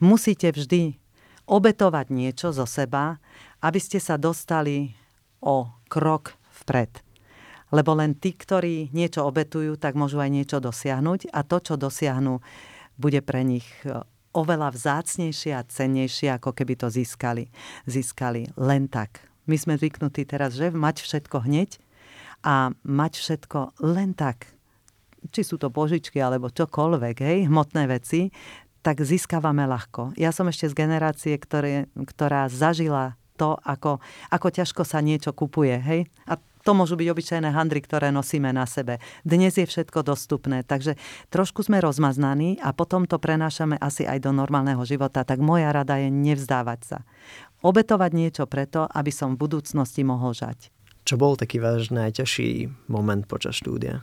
[0.00, 1.00] Musíte vždy
[1.48, 3.20] obetovať niečo zo seba,
[3.64, 4.92] aby ste sa dostali
[5.40, 7.04] o krok vpred.
[7.68, 12.40] Lebo len tí, ktorí niečo obetujú, tak môžu aj niečo dosiahnuť a to, čo dosiahnu,
[12.96, 14.00] bude pre nich e,
[14.32, 17.50] oveľa vzácnejšie a cennejšie, ako keby to získali.
[17.84, 19.26] Získali len tak.
[19.44, 21.76] My sme zvyknutí teraz, že mať všetko hneď
[22.46, 24.48] a mať všetko len tak.
[25.34, 28.28] Či sú to božičky alebo čokoľvek, hej, hmotné veci,
[28.84, 30.12] tak získavame ľahko.
[30.20, 33.98] Ja som ešte z generácie, ktoré, ktorá zažila to, ako,
[34.28, 35.80] ako ťažko sa niečo kupuje.
[35.80, 36.00] Hej?
[36.28, 38.98] A to môžu byť obyčajné handry, ktoré nosíme na sebe.
[39.22, 40.96] Dnes je všetko dostupné, takže
[41.28, 45.28] trošku sme rozmaznaní a potom to prenášame asi aj do normálneho života.
[45.28, 46.98] Tak moja rada je nevzdávať sa.
[47.60, 50.72] Obetovať niečo preto, aby som v budúcnosti mohol žať.
[51.04, 54.00] Čo bol taký váš najťažší moment počas štúdia?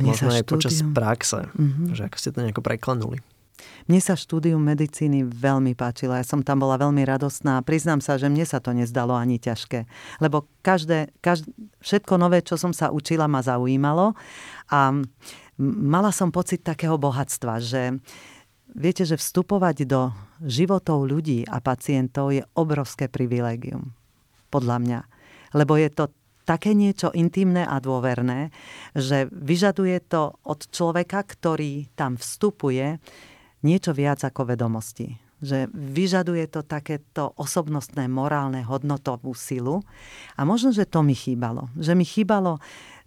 [0.00, 0.52] Mne Možno aj štúdium.
[0.56, 1.86] počas praxe, mm-hmm.
[1.92, 3.20] že ako ste to nejako preklenuli.
[3.88, 6.14] Mne sa štúdium medicíny veľmi páčilo.
[6.14, 7.60] Ja som tam bola veľmi radostná.
[7.64, 9.88] Priznám sa, že mne sa to nezdalo ani ťažké.
[10.22, 11.50] Lebo každé, každé,
[11.82, 14.14] všetko nové, čo som sa učila, ma zaujímalo.
[14.70, 14.94] A
[15.60, 17.98] mala som pocit takého bohatstva, že
[18.72, 23.92] viete, že vstupovať do životov ľudí a pacientov je obrovské privilégium.
[24.48, 25.00] Podľa mňa.
[25.58, 26.04] Lebo je to
[26.50, 28.50] také niečo intimné a dôverné,
[28.90, 32.98] že vyžaduje to od človeka, ktorý tam vstupuje,
[33.62, 35.16] niečo viac ako vedomosti.
[35.40, 39.80] Že vyžaduje to takéto osobnostné, morálne, hodnotovú silu.
[40.36, 41.72] A možno, že to mi chýbalo.
[41.80, 42.60] Že mi chýbalo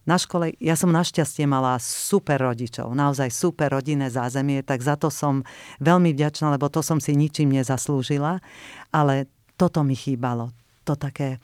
[0.03, 5.07] na škole, ja som našťastie mala super rodičov, naozaj super rodinné zázemie, tak za to
[5.07, 5.47] som
[5.79, 8.43] veľmi vďačná, lebo to som si ničím nezaslúžila,
[8.91, 10.51] ale toto mi chýbalo.
[10.83, 11.39] To také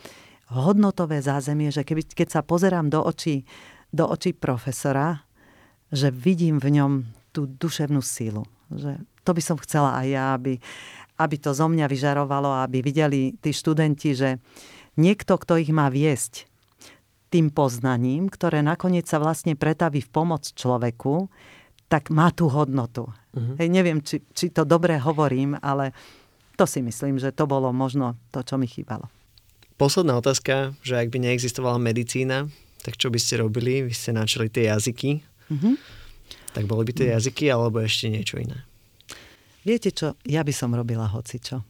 [0.52, 3.48] hodnotové zázemie, že keby, keď sa pozerám do očí,
[3.96, 5.24] do očí profesora,
[5.90, 6.92] že vidím v ňom
[7.32, 8.46] tú duševnú sílu.
[8.70, 10.58] Že to by som chcela aj ja, aby,
[11.18, 14.42] aby to zo mňa vyžarovalo, aby videli tí študenti, že
[14.98, 16.50] niekto, kto ich má viesť
[17.30, 21.30] tým poznaním, ktoré nakoniec sa vlastne pretaví v pomoc človeku,
[21.90, 23.10] tak má tú hodnotu.
[23.34, 23.56] Uh-huh.
[23.58, 25.94] Hej, neviem, či, či to dobre hovorím, ale
[26.58, 29.10] to si myslím, že to bolo možno to, čo mi chýbalo.
[29.78, 32.50] Posledná otázka, že ak by neexistovala medicína,
[32.84, 33.86] tak čo by ste robili?
[33.88, 35.22] Vy ste načali tie jazyky.
[35.50, 35.78] Uh-huh.
[36.54, 38.66] Tak boli by tie jazyky alebo ešte niečo iné?
[39.64, 41.62] Viete čo, ja by som robila hocičo.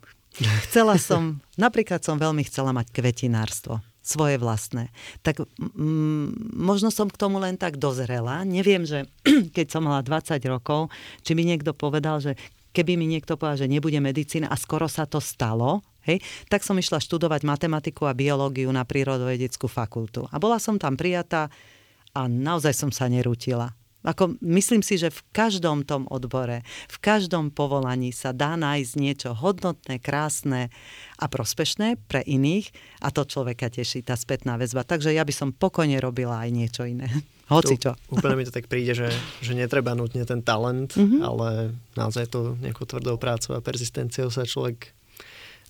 [0.70, 4.90] Chcela som, napríklad som veľmi chcela mať kvetinárstvo svoje vlastné.
[5.22, 8.42] Tak mm, možno som k tomu len tak dozrela.
[8.42, 9.06] Neviem, že
[9.56, 10.90] keď som mala 20 rokov,
[11.22, 12.34] či mi niekto povedal, že
[12.74, 16.78] keby mi niekto povedal, že nebude medicína a skoro sa to stalo, hej, tak som
[16.78, 20.26] išla študovať matematiku a biológiu na prírodovedeckú fakultu.
[20.34, 21.50] A bola som tam prijatá
[22.14, 23.74] a naozaj som sa nerútila.
[24.00, 29.30] Ako, myslím si, že v každom tom odbore, v každom povolaní sa dá nájsť niečo
[29.36, 30.72] hodnotné, krásne
[31.20, 32.72] a prospešné pre iných
[33.04, 34.88] a to človeka teší, tá spätná väzba.
[34.88, 37.12] Takže ja by som pokojne robila aj niečo iné.
[37.54, 37.98] Hoci čo.
[38.14, 39.10] Úplne mi to tak príde, že,
[39.44, 41.20] že netreba nutne ten talent, mm-hmm.
[41.20, 44.94] ale naozaj to nejakou tvrdou prácou a persistenciou sa človek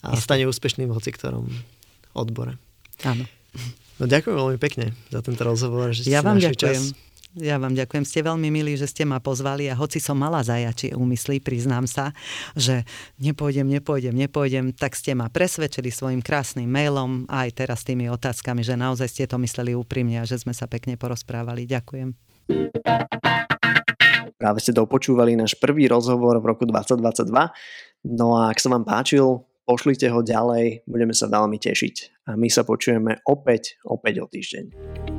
[0.03, 1.47] a stane úspešným v hoci ktorom
[2.13, 2.59] odbore.
[3.07, 3.23] Áno.
[3.99, 5.91] No ďakujem veľmi pekne za tento rozhovor.
[5.91, 6.83] Že ja vám ďakujem.
[6.93, 7.08] Čas.
[7.37, 10.97] Ja vám ďakujem, ste veľmi milí, že ste ma pozvali a hoci som mala zajačie
[10.97, 12.09] úmysly, priznám sa,
[12.57, 12.89] že
[13.21, 18.65] nepôjdem, nepôjdem, nepôjdem, tak ste ma presvedčili svojim krásnym mailom a aj teraz tými otázkami,
[18.65, 21.69] že naozaj ste to mysleli úprimne a že sme sa pekne porozprávali.
[21.69, 22.17] Ďakujem.
[24.41, 27.29] Práve ste dopočúvali náš prvý rozhovor v roku 2022.
[28.09, 32.25] No a ak sa vám páčil, pošlite ho ďalej, budeme sa veľmi tešiť.
[32.25, 35.18] A my sa počujeme opäť, opäť o týždeň.